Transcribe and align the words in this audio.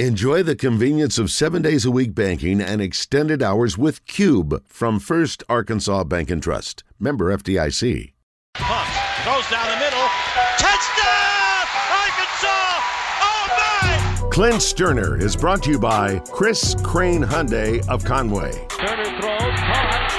Enjoy 0.00 0.42
the 0.42 0.56
convenience 0.56 1.18
of 1.18 1.30
seven 1.30 1.62
days 1.62 1.84
a 1.84 1.90
week 1.92 2.16
banking 2.16 2.60
and 2.60 2.82
extended 2.82 3.40
hours 3.44 3.78
with 3.78 4.04
Cube 4.06 4.60
from 4.66 4.98
First 4.98 5.44
Arkansas 5.48 6.02
Bank 6.02 6.32
and 6.32 6.42
Trust. 6.42 6.82
Member 6.98 7.26
FDIC. 7.26 8.12
Punt. 8.54 8.88
Throws 9.22 9.48
down 9.48 9.70
the 9.70 9.76
middle. 9.76 10.08
Touchdown! 10.58 11.66
Arkansas! 11.92 12.80
Oh 13.22 13.46
my! 13.56 14.28
Clint 14.32 14.56
Stoerner 14.56 15.20
is 15.22 15.36
brought 15.36 15.62
to 15.62 15.70
you 15.70 15.78
by 15.78 16.18
Chris 16.32 16.74
Crain 16.82 17.22
Hyundai 17.22 17.88
of 17.88 18.04
Conway. 18.04 18.50
Turner 18.70 19.04
throws, 19.04 19.60
caught. 19.60 20.12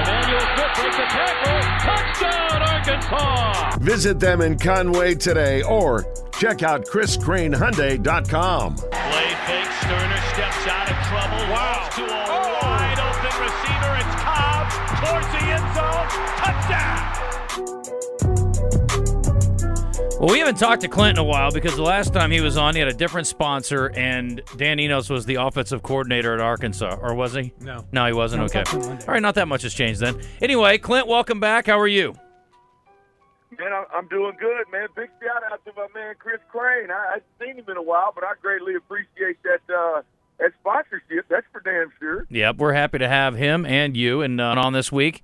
Emmanuel 0.00 0.40
Smith 0.40 0.80
breaks 0.80 0.96
a 0.96 1.06
tackle. 1.10 1.60
Touchdown, 1.84 2.62
Arkansas! 2.62 3.49
Visit 3.80 4.20
them 4.20 4.42
in 4.42 4.58
Conway 4.58 5.14
today 5.14 5.62
or 5.62 6.04
check 6.38 6.62
out 6.62 6.84
chriscrainhyundai.com. 6.84 8.74
Play 8.74 8.90
fake. 8.90 9.64
Stoerner 9.80 10.20
steps 10.34 10.66
out 10.66 10.90
of 10.90 10.96
trouble. 11.08 11.38
Wow. 11.50 11.88
To 11.96 12.02
a 12.02 12.24
oh. 12.28 12.58
wide 12.60 13.00
open 13.00 13.32
receiver. 13.40 13.96
It's 13.96 14.14
Cobb 14.20 14.68
towards 15.00 15.28
the 15.32 15.40
end 15.48 15.64
zone. 15.74 16.08
Touchdown! 16.36 17.06
Well, 20.20 20.30
we 20.30 20.38
haven't 20.40 20.58
talked 20.58 20.82
to 20.82 20.88
Clint 20.88 21.16
in 21.16 21.24
a 21.24 21.26
while 21.26 21.50
because 21.50 21.74
the 21.74 21.82
last 21.82 22.12
time 22.12 22.30
he 22.30 22.42
was 22.42 22.58
on, 22.58 22.74
he 22.74 22.80
had 22.80 22.88
a 22.88 22.92
different 22.92 23.26
sponsor, 23.28 23.86
and 23.96 24.42
Dan 24.58 24.78
Enos 24.78 25.08
was 25.08 25.24
the 25.24 25.36
offensive 25.36 25.82
coordinator 25.82 26.34
at 26.34 26.40
Arkansas, 26.40 26.98
or 27.00 27.14
was 27.14 27.32
he? 27.32 27.54
No. 27.62 27.86
No, 27.92 28.04
he 28.04 28.12
wasn't. 28.12 28.40
No, 28.40 28.44
okay. 28.44 28.62
talked 28.62 28.72
to 28.72 28.76
him 28.76 28.86
Monday. 28.88 29.06
All 29.06 29.14
right, 29.14 29.22
not 29.22 29.36
that 29.36 29.48
much 29.48 29.62
has 29.62 29.72
changed 29.72 30.00
then. 30.00 30.20
Anyway, 30.42 30.76
Clint, 30.76 31.06
welcome 31.06 31.40
back. 31.40 31.66
How 31.66 31.80
are 31.80 31.88
you? 31.88 32.14
Man, 33.60 33.72
I- 33.74 33.84
I'm 33.94 34.08
doing 34.08 34.32
good, 34.40 34.64
man. 34.72 34.88
Big 34.96 35.10
shout 35.22 35.42
out 35.52 35.62
to 35.66 35.72
my 35.76 35.86
man 35.94 36.14
Chris 36.18 36.40
Crain. 36.50 36.90
I, 36.90 37.16
I've 37.16 37.22
seen 37.38 37.56
him 37.56 37.66
in 37.68 37.76
a 37.76 37.82
while, 37.82 38.10
but 38.14 38.24
I 38.24 38.32
greatly 38.40 38.74
appreciate 38.74 39.36
that 39.42 39.60
uh, 39.72 40.00
that 40.38 40.52
sponsorship. 40.60 41.26
That's 41.28 41.46
for 41.52 41.60
damn 41.60 41.92
sure. 41.98 42.26
Yep, 42.30 42.56
we're 42.56 42.72
happy 42.72 42.96
to 42.98 43.08
have 43.08 43.36
him 43.36 43.66
and 43.66 43.96
you 43.96 44.22
and 44.22 44.40
uh, 44.40 44.54
on 44.56 44.72
this 44.72 44.90
week 44.90 45.22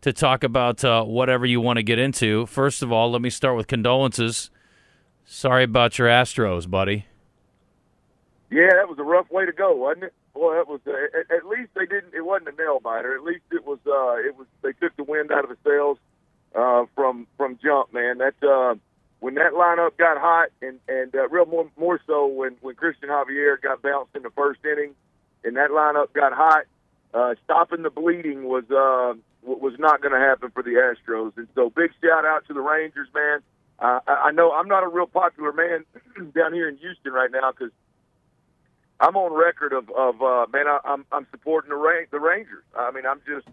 to 0.00 0.14
talk 0.14 0.42
about 0.44 0.82
uh, 0.82 1.04
whatever 1.04 1.44
you 1.44 1.60
want 1.60 1.76
to 1.76 1.82
get 1.82 1.98
into. 1.98 2.46
First 2.46 2.82
of 2.82 2.90
all, 2.90 3.10
let 3.10 3.20
me 3.20 3.28
start 3.30 3.54
with 3.56 3.66
condolences. 3.66 4.50
Sorry 5.26 5.64
about 5.64 5.98
your 5.98 6.08
Astros, 6.08 6.68
buddy. 6.68 7.04
Yeah, 8.50 8.68
that 8.74 8.88
was 8.88 8.98
a 8.98 9.02
rough 9.02 9.30
way 9.30 9.44
to 9.46 9.52
go, 9.52 9.74
wasn't 9.76 10.04
it? 10.04 10.14
Well, 10.32 10.54
that 10.54 10.68
was. 10.68 10.80
Uh, 10.86 10.92
at, 11.18 11.30
at 11.38 11.46
least 11.46 11.70
they 11.74 11.84
didn't. 11.86 12.14
It 12.14 12.24
wasn't 12.24 12.48
a 12.48 12.56
nail 12.62 12.80
biter. 12.80 13.14
At 13.14 13.24
least 13.24 13.42
it 13.52 13.66
was. 13.66 13.78
Uh, 13.86 14.16
it 14.26 14.36
was. 14.38 14.46
They 14.62 14.72
took 14.72 14.96
the 14.96 15.04
wind 15.04 15.30
out 15.30 15.44
of 15.44 15.50
the 15.50 15.56
sails 15.68 15.98
uh, 16.54 16.84
from 16.94 17.26
from 17.36 17.58
jump, 17.62 17.92
man. 17.92 18.18
That 18.18 18.34
uh, 18.42 18.74
when 19.20 19.34
that 19.34 19.52
lineup 19.52 19.96
got 19.96 20.18
hot, 20.18 20.48
and 20.62 20.78
and 20.88 21.14
uh, 21.14 21.28
real 21.28 21.46
more 21.46 21.70
more 21.76 22.00
so 22.06 22.26
when 22.26 22.56
when 22.60 22.74
Cristian 22.74 23.08
Javier 23.08 23.60
got 23.60 23.82
bounced 23.82 24.14
in 24.14 24.22
the 24.22 24.30
first 24.30 24.60
inning, 24.64 24.94
and 25.44 25.56
that 25.56 25.70
lineup 25.70 26.12
got 26.12 26.32
hot. 26.32 26.64
Uh, 27.12 27.34
stopping 27.44 27.82
the 27.82 27.90
bleeding 27.90 28.44
was 28.44 28.64
uh, 28.70 29.14
was 29.42 29.74
not 29.78 30.00
going 30.00 30.12
to 30.12 30.18
happen 30.18 30.50
for 30.50 30.62
the 30.62 30.70
Astros, 30.70 31.36
and 31.36 31.48
so 31.54 31.70
big 31.70 31.90
shout 32.02 32.24
out 32.24 32.46
to 32.46 32.54
the 32.54 32.60
Rangers, 32.60 33.08
man. 33.14 33.40
Uh, 33.78 34.00
I 34.06 34.30
know 34.32 34.52
I'm 34.52 34.68
not 34.68 34.84
a 34.84 34.88
real 34.88 35.06
popular 35.06 35.52
man 35.52 35.84
down 36.32 36.52
here 36.52 36.68
in 36.68 36.76
Houston 36.76 37.12
right 37.12 37.30
now 37.30 37.50
because 37.50 37.72
I'm 39.00 39.16
on 39.16 39.32
record 39.32 39.72
of, 39.72 39.90
of 39.90 40.22
uh, 40.22 40.46
man, 40.52 40.66
I, 40.66 40.78
I'm 40.84 41.04
I'm 41.12 41.26
supporting 41.30 41.70
the 41.70 41.76
Ra- 41.76 42.06
the 42.10 42.20
Rangers. 42.20 42.64
I 42.76 42.90
mean, 42.90 43.04
I'm 43.06 43.20
just 43.26 43.46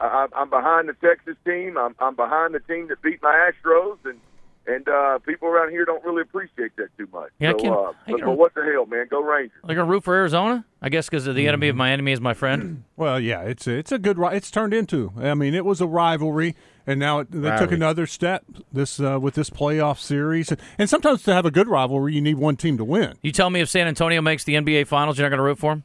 I, 0.00 0.26
I'm 0.34 0.50
behind 0.50 0.88
the 0.88 0.94
Texas 0.94 1.36
team. 1.44 1.76
I'm 1.78 1.94
I'm 1.98 2.16
behind 2.16 2.54
the 2.54 2.60
team 2.60 2.88
that 2.88 3.00
beat 3.02 3.22
my 3.22 3.50
Astros, 3.50 3.98
and 4.04 4.18
and 4.66 4.88
uh, 4.88 5.18
people 5.20 5.48
around 5.48 5.70
here 5.70 5.84
don't 5.84 6.02
really 6.04 6.22
appreciate 6.22 6.74
that 6.76 6.88
too 6.98 7.06
much. 7.12 7.30
Yeah, 7.38 7.50
I 7.50 7.52
can- 7.54 7.70
uh, 7.72 7.76
I 7.76 7.92
but, 8.06 8.16
can- 8.16 8.26
but 8.26 8.38
what 8.38 8.54
the 8.54 8.62
hell, 8.64 8.86
man? 8.86 9.06
Go 9.10 9.22
Rangers! 9.22 9.52
Like 9.62 9.76
a 9.76 9.84
root 9.84 10.02
for 10.04 10.14
Arizona? 10.14 10.64
I 10.80 10.88
guess 10.88 11.08
because 11.08 11.24
the 11.26 11.46
enemy 11.48 11.68
of 11.68 11.76
my 11.76 11.90
enemy 11.90 12.12
is 12.12 12.20
my 12.20 12.34
friend. 12.34 12.84
Well, 12.96 13.18
yeah, 13.18 13.42
it's 13.42 13.66
a, 13.66 13.72
it's 13.72 13.90
a 13.92 13.98
good. 13.98 14.18
It's 14.20 14.50
turned 14.52 14.72
into. 14.72 15.12
I 15.18 15.34
mean, 15.34 15.52
it 15.52 15.64
was 15.64 15.80
a 15.80 15.86
rivalry, 15.86 16.54
and 16.86 17.00
now 17.00 17.18
it, 17.20 17.30
they 17.32 17.56
took 17.56 17.72
another 17.72 18.06
step 18.06 18.44
this 18.72 19.00
uh, 19.00 19.18
with 19.20 19.34
this 19.34 19.50
playoff 19.50 19.98
series. 19.98 20.52
And 20.78 20.88
sometimes 20.88 21.24
to 21.24 21.34
have 21.34 21.44
a 21.44 21.50
good 21.50 21.66
rivalry, 21.68 22.14
you 22.14 22.20
need 22.20 22.36
one 22.36 22.56
team 22.56 22.76
to 22.78 22.84
win. 22.84 23.14
You 23.20 23.32
tell 23.32 23.50
me 23.50 23.60
if 23.60 23.68
San 23.68 23.88
Antonio 23.88 24.20
makes 24.22 24.44
the 24.44 24.54
NBA 24.54 24.86
Finals, 24.86 25.18
you're 25.18 25.24
not 25.28 25.30
going 25.36 25.38
to 25.38 25.44
root 25.44 25.58
for 25.58 25.72
him? 25.72 25.84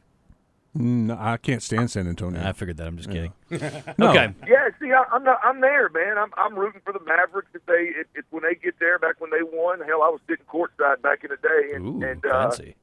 No, 0.72 1.16
I 1.18 1.36
can't 1.36 1.62
stand 1.62 1.90
San 1.90 2.06
Antonio. 2.06 2.40
I 2.46 2.52
figured 2.52 2.76
that. 2.76 2.86
I'm 2.86 2.96
just 2.96 3.10
kidding. 3.10 3.32
No. 3.98 4.10
Okay. 4.10 4.32
Yeah, 4.46 4.68
see, 4.80 4.92
I, 4.92 5.04
I'm 5.10 5.24
not. 5.24 5.40
I'm 5.42 5.60
there, 5.60 5.88
man. 5.88 6.16
I'm 6.16 6.30
I'm 6.36 6.54
rooting 6.56 6.80
for 6.84 6.92
the 6.92 7.00
Mavericks. 7.00 7.48
If 7.52 7.66
they, 7.66 7.90
if, 7.98 8.06
if 8.14 8.24
when 8.30 8.44
they 8.44 8.54
get 8.54 8.78
there, 8.78 8.96
back 8.98 9.20
when 9.20 9.30
they 9.30 9.42
won, 9.42 9.80
hell, 9.80 10.02
I 10.04 10.08
was 10.08 10.20
sitting 10.28 10.44
courtside 10.46 11.02
back 11.02 11.24
in 11.24 11.30
the 11.30 11.36
day, 11.36 11.74
and 11.74 12.02
Ooh, 12.02 12.06
and 12.06 12.24
uh, 12.24 12.48
fancy. 12.50 12.76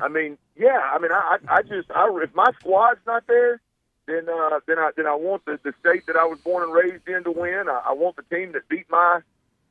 I 0.00 0.08
mean, 0.08 0.36
yeah. 0.56 0.80
I 0.92 0.98
mean, 0.98 1.12
I, 1.12 1.36
I 1.48 1.56
I 1.58 1.62
just, 1.62 1.90
I, 1.92 2.08
if 2.22 2.34
my 2.34 2.50
squad's 2.58 3.00
not 3.06 3.26
there, 3.28 3.60
then, 4.06 4.28
uh, 4.28 4.58
then 4.66 4.78
I, 4.78 4.90
then 4.96 5.06
I 5.06 5.14
want 5.14 5.44
the, 5.44 5.58
the 5.62 5.72
state 5.80 6.06
that 6.06 6.16
I 6.16 6.24
was 6.24 6.38
born 6.40 6.64
and 6.64 6.72
raised 6.72 7.06
in 7.08 7.24
to 7.24 7.30
win. 7.30 7.68
I, 7.68 7.82
I 7.90 7.92
want 7.92 8.16
the 8.16 8.22
team 8.34 8.52
that 8.52 8.68
beat 8.68 8.86
my, 8.90 9.20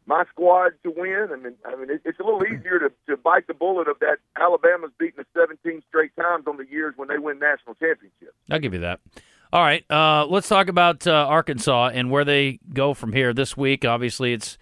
my 0.07 0.23
squad 0.31 0.71
to 0.83 0.93
win. 0.95 1.27
I 1.31 1.35
mean, 1.35 1.53
I 1.65 1.75
mean, 1.75 1.89
it, 1.89 2.01
it's 2.05 2.19
a 2.19 2.23
little 2.23 2.43
easier 2.43 2.79
to, 2.79 2.91
to 3.09 3.17
bite 3.17 3.45
the 3.47 3.53
bullet 3.53 3.87
of 3.87 3.99
that 3.99 4.17
Alabama's 4.39 4.91
beaten 4.97 5.19
us 5.19 5.25
17 5.37 5.83
straight 5.87 6.15
times 6.15 6.45
on 6.47 6.57
the 6.57 6.65
years 6.69 6.93
when 6.95 7.09
they 7.09 7.17
win 7.17 7.39
national 7.39 7.75
championships. 7.75 8.33
I'll 8.49 8.59
give 8.59 8.73
you 8.73 8.79
that. 8.79 8.99
All 9.53 9.61
right. 9.61 9.89
Uh, 9.91 10.25
let's 10.25 10.47
talk 10.47 10.67
about 10.67 11.05
uh, 11.05 11.11
Arkansas 11.11 11.91
and 11.93 12.09
where 12.09 12.25
they 12.25 12.59
go 12.73 12.93
from 12.93 13.13
here 13.13 13.33
this 13.33 13.55
week. 13.55 13.85
Obviously, 13.85 14.33
it's 14.33 14.57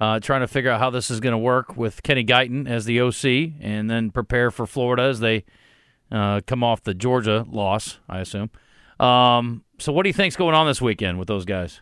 uh, 0.00 0.20
trying 0.20 0.40
to 0.40 0.48
figure 0.48 0.70
out 0.70 0.80
how 0.80 0.90
this 0.90 1.10
is 1.10 1.20
going 1.20 1.32
to 1.32 1.38
work 1.38 1.76
with 1.76 2.02
Kenny 2.02 2.24
Guiton 2.24 2.68
as 2.68 2.84
the 2.84 3.00
OC 3.00 3.54
and 3.60 3.90
then 3.90 4.10
prepare 4.10 4.50
for 4.50 4.66
Florida 4.66 5.04
as 5.04 5.20
they 5.20 5.44
uh, 6.10 6.40
come 6.46 6.64
off 6.64 6.82
the 6.82 6.94
Georgia 6.94 7.46
loss, 7.50 7.98
I 8.08 8.20
assume. 8.20 8.50
Um, 9.00 9.64
so, 9.78 9.92
what 9.92 10.04
do 10.04 10.08
you 10.08 10.14
think's 10.14 10.36
going 10.36 10.54
on 10.54 10.66
this 10.66 10.80
weekend 10.80 11.18
with 11.18 11.28
those 11.28 11.44
guys? 11.44 11.80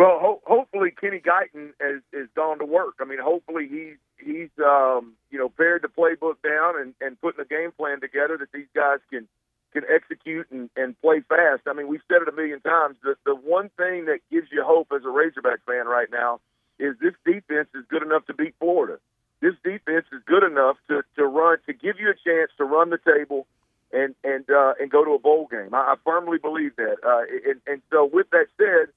Well, 0.00 0.18
ho- 0.20 0.42
hopefully 0.46 0.92
Kenny 0.98 1.20
Guiton 1.20 1.72
is, 1.80 2.02
is 2.14 2.28
gone 2.34 2.60
to 2.60 2.66
work. 2.66 2.96
I 3.02 3.04
mean, 3.06 3.20
hopefully 3.22 3.68
he's 3.68 3.98
he's 4.18 4.48
um, 4.64 5.12
you 5.30 5.38
know 5.38 5.50
pared 5.50 5.82
the 5.82 5.88
playbook 5.90 6.40
down 6.42 6.80
and, 6.80 6.94
and 7.02 7.20
putting 7.20 7.42
a 7.42 7.44
game 7.44 7.72
plan 7.76 8.00
together 8.00 8.38
that 8.38 8.52
these 8.54 8.72
guys 8.74 9.00
can 9.12 9.28
can 9.74 9.84
execute 9.94 10.48
and, 10.52 10.70
and 10.76 11.00
play 11.02 11.20
fast. 11.28 11.64
I 11.68 11.74
mean, 11.74 11.88
we've 11.88 12.00
said 12.08 12.22
it 12.22 12.28
a 12.28 12.32
million 12.32 12.62
times. 12.62 12.96
The 13.04 13.16
the 13.26 13.36
one 13.36 13.70
thing 13.76 14.06
that 14.06 14.20
gives 14.32 14.48
you 14.52 14.64
hope 14.64 14.88
as 14.96 15.04
a 15.04 15.10
Razorback 15.10 15.60
fan 15.66 15.86
right 15.86 16.08
now 16.10 16.40
is 16.80 16.96
this 17.02 17.14
defense 17.26 17.68
is 17.76 17.84
good 17.90 18.02
enough 18.02 18.26
to 18.28 18.34
beat 18.34 18.56
Florida. 18.60 18.98
This 19.42 19.54
defense 19.64 20.06
is 20.14 20.22
good 20.26 20.44
enough 20.44 20.78
to, 20.88 21.02
to 21.18 21.26
run 21.26 21.58
to 21.68 21.74
give 21.74 22.00
you 22.00 22.10
a 22.10 22.16
chance 22.16 22.50
to 22.58 22.64
run 22.64 22.90
the 22.90 22.98
table 23.04 23.46
and 23.92 24.16
and 24.24 24.48
uh, 24.50 24.74
and 24.80 24.90
go 24.90 25.04
to 25.04 25.12
a 25.12 25.20
bowl 25.20 25.48
game. 25.50 25.74
I, 25.74 25.92
I 25.92 25.96
firmly 26.06 26.38
believe 26.38 26.76
that. 26.76 26.96
Uh, 27.04 27.50
and, 27.52 27.60
and 27.68 27.82
so, 27.92 28.10
with 28.10 28.30
that 28.32 28.48
said, 28.58 28.89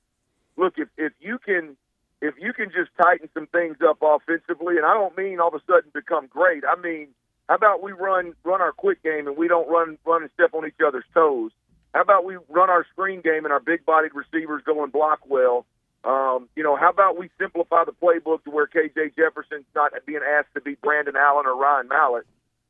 look 0.63 0.75
if 0.77 0.87
if 0.97 1.13
you 1.19 1.37
can 1.37 1.75
if 2.21 2.35
you 2.39 2.53
can 2.53 2.71
just 2.71 2.89
tighten 3.01 3.29
some 3.33 3.47
things 3.47 3.77
up 3.85 3.97
offensively, 4.01 4.77
and 4.77 4.85
I 4.85 4.93
don't 4.93 5.15
mean 5.17 5.39
all 5.39 5.49
of 5.49 5.55
a 5.55 5.61
sudden 5.67 5.91
become 5.93 6.27
great. 6.27 6.63
I 6.65 6.79
mean, 6.79 7.09
how 7.49 7.55
about 7.55 7.83
we 7.83 7.91
run 7.91 8.33
run 8.43 8.61
our 8.61 8.71
quick 8.71 9.03
game 9.03 9.27
and 9.27 9.35
we 9.35 9.47
don't 9.47 9.69
run 9.69 9.97
run 10.05 10.23
and 10.23 10.31
step 10.33 10.53
on 10.53 10.65
each 10.65 10.79
other's 10.85 11.03
toes? 11.13 11.51
How 11.93 12.01
about 12.01 12.25
we 12.25 12.37
run 12.49 12.69
our 12.69 12.85
screen 12.91 13.21
game 13.21 13.45
and 13.45 13.51
our 13.51 13.59
big 13.59 13.85
bodied 13.85 14.13
receivers 14.15 14.63
go 14.65 14.83
and 14.83 14.91
block 14.91 15.19
well? 15.27 15.65
Um, 16.05 16.49
you 16.55 16.63
know, 16.63 16.75
how 16.75 16.89
about 16.89 17.17
we 17.17 17.29
simplify 17.39 17.83
the 17.85 17.93
playbook 17.93 18.43
to 18.43 18.51
where 18.51 18.67
KJ 18.67 19.15
Jefferson's 19.15 19.65
not 19.75 19.93
being 20.05 20.19
asked 20.25 20.53
to 20.55 20.61
be 20.61 20.75
Brandon 20.75 21.15
Allen 21.15 21.45
or 21.45 21.55
Ryan 21.55 21.87
Mallett? 21.87 22.25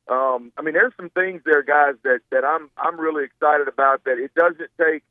Um, 0.06 0.52
I 0.58 0.62
mean, 0.62 0.74
there's 0.74 0.92
some 0.96 1.10
things 1.10 1.42
there, 1.44 1.62
guys, 1.62 1.94
that 2.02 2.20
that 2.30 2.44
I'm 2.44 2.70
I'm 2.76 2.98
really 2.98 3.24
excited 3.24 3.68
about. 3.68 4.04
That 4.04 4.18
it 4.18 4.34
doesn't 4.34 4.70
take 4.78 5.02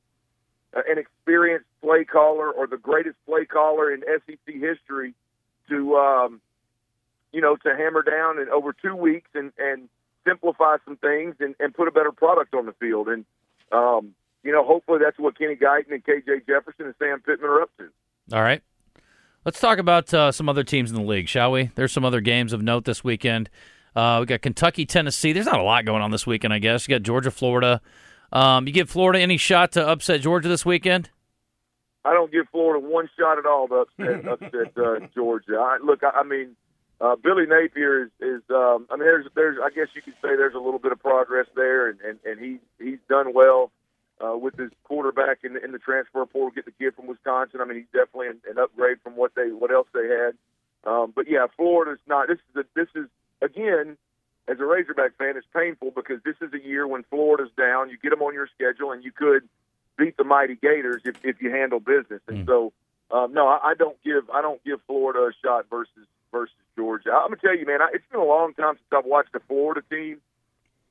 an 0.76 0.98
experienced 0.98 1.68
play 1.82 2.04
caller 2.04 2.52
or 2.52 2.68
the 2.68 2.78
greatest 2.78 3.16
play 3.26 3.46
caller 3.46 3.92
in 3.92 4.02
SEC 4.02 4.38
history 4.46 5.14
to, 5.70 5.96
um, 5.96 6.42
you 7.32 7.42
know, 7.42 7.56
to 7.58 7.76
hammer 7.76 8.02
down 8.02 8.40
in 8.40 8.50
over 8.50 8.74
two 8.74 8.96
weeks 8.96 9.30
and, 9.34 9.52
and 9.58 9.90
simplify 10.26 10.78
some 10.86 10.98
things 10.98 11.36
and, 11.40 11.56
and 11.60 11.74
put 11.74 11.88
a 11.88 11.92
better 11.92 12.12
product 12.12 12.54
on 12.54 12.66
the 12.66 12.74
field. 12.74 13.08
And, 13.08 13.26
um, 13.72 14.14
you 14.44 14.52
know, 14.52 14.66
hopefully 14.66 15.00
that's 15.04 15.18
what 15.18 15.38
Kenny 15.38 15.56
Guiton 15.56 15.92
and 15.92 16.04
KJ 16.04 16.48
Jefferson 16.48 16.86
and 16.86 16.96
Sam 17.00 17.22
Pittman 17.22 17.50
are 17.50 17.62
up 17.62 17.72
to. 17.78 17.90
All 18.34 18.42
right. 18.42 18.62
Let's 19.46 19.60
talk 19.60 19.78
about 19.78 20.14
uh, 20.14 20.32
some 20.32 20.48
other 20.48 20.64
teams 20.64 20.90
in 20.90 20.96
the 20.96 21.04
league, 21.04 21.28
shall 21.28 21.52
we? 21.52 21.70
There's 21.76 21.92
some 21.92 22.06
other 22.06 22.22
games 22.22 22.54
of 22.54 22.62
note 22.62 22.86
this 22.86 23.04
weekend. 23.04 23.50
Uh, 23.96 24.18
we 24.22 24.26
got 24.26 24.42
Kentucky, 24.42 24.86
Tennessee. 24.86 25.34
There's 25.34 25.46
not 25.46 25.60
a 25.60 25.64
lot 25.64 25.86
going 25.86 26.02
on 26.02 26.12
this 26.12 26.26
weekend, 26.26 26.54
I 26.54 26.60
guess. 26.60 26.88
You 26.88 26.96
got 26.96 27.04
Georgia, 27.04 27.30
Florida. 27.30 27.82
Um, 28.34 28.68
you 28.68 28.74
give 28.74 28.90
Florida 28.90 29.20
any 29.20 29.38
shot 29.38 29.72
to 29.74 29.88
upset 29.88 30.20
Georgia 30.22 30.50
this 30.50 30.66
weekend? 30.66 31.10
I 32.04 32.14
don't 32.14 32.32
give 32.32 32.48
Florida 32.52 32.86
one 32.86 33.08
shot 33.18 33.38
at 33.38 33.46
all 33.46 33.68
to 33.70 33.76
upset, 33.86 34.28
upset 34.28 34.78
uh, 34.78 35.00
Georgia. 35.16 35.56
I, 35.58 35.78
look, 35.82 36.04
I, 36.04 36.10
I 36.10 36.24
mean, 36.24 36.56
uh, 37.00 37.16
Billy 37.16 37.46
Napier 37.46 38.04
is, 38.06 38.10
is 38.20 38.42
um, 38.50 38.88
I 38.90 38.96
mean, 38.96 39.06
there's, 39.06 39.28
there's, 39.36 39.58
I 39.64 39.70
guess 39.70 39.88
you 39.96 40.02
could 40.02 40.16
say 40.16 40.36
there's 40.36 40.56
a 40.56 40.60
little 40.60 40.80
bit 40.80 40.92
of 40.92 41.00
progress 41.00 41.48
there, 41.56 41.90
and, 41.90 42.00
and, 42.02 42.20
and 42.26 42.40
he, 42.40 42.58
he's 42.84 43.00
done 43.08 43.34
well 43.34 43.72
uh, 44.20 44.36
with 44.38 44.58
his 44.58 44.72
quarterback 44.84 45.40
in, 45.44 45.54
the- 45.54 45.64
in 45.64 45.72
the 45.72 45.80
transfer 45.80 46.26
portal, 46.26 46.52
get 46.54 46.66
the 46.66 46.72
kid 46.72 46.96
from 46.96 47.08
Wisconsin. 47.08 47.62
I 47.62 47.66
mean, 47.66 47.78
he's 47.78 47.86
definitely 47.94 48.28
an, 48.28 48.42
an 48.50 48.58
upgrade 48.58 48.98
from 49.04 49.16
what 49.16 49.34
they, 49.36 49.50
what 49.52 49.72
else 49.72 49.88
they 49.94 50.08
had. 50.08 50.34
Um, 50.86 51.14
but 51.16 51.30
yeah, 51.30 51.46
Florida's 51.56 52.00
not. 52.08 52.28
This 52.28 52.40
is, 52.52 52.56
a, 52.58 52.64
this 52.76 52.88
is 52.96 53.08
again, 53.42 53.96
as 54.54 54.60
a 54.60 54.66
Razorback 54.66 55.18
fan, 55.18 55.36
it's 55.36 55.48
painful 55.56 55.92
because 55.96 56.22
this 56.24 56.36
is 56.42 56.54
a 56.54 56.64
year 56.66 56.88
when 56.88 57.04
Florida's 57.10 57.50
down. 57.58 57.90
You 57.90 57.98
get 58.02 58.12
them 58.12 58.22
on 58.22 58.34
your 58.34 58.48
schedule, 58.54 58.92
and 58.92 59.04
you 59.04 59.12
could 59.12 59.48
beat 59.98 60.16
the 60.18 60.24
mighty 60.24 60.56
Gators 60.56 61.02
if, 61.06 61.16
if 61.24 61.42
you 61.42 61.50
handle 61.52 61.80
business. 61.80 62.22
And 62.28 62.46
Mm. 62.46 62.46
so, 62.46 62.74
um, 63.12 63.34
no, 63.34 63.48
I, 63.48 63.72
I 63.72 63.74
don't 63.74 64.02
give 64.04 64.30
I 64.32 64.42
don't 64.42 64.64
give 64.64 64.80
Florida 64.88 65.20
a 65.26 65.32
shot 65.44 65.66
versus 65.70 66.08
versus 66.32 66.56
Georgia. 66.76 67.12
I'm 67.12 67.30
gonna 67.30 67.38
tell 67.38 67.58
you, 67.58 67.66
man, 67.66 67.82
I, 67.82 67.90
it's 67.94 68.06
been 68.12 68.20
a 68.22 68.26
long 68.26 68.54
time 68.54 68.76
since 68.76 68.88
I've 68.92 69.06
watched 69.06 69.36
a 69.36 69.40
Florida 69.42 69.82
team, 69.90 70.20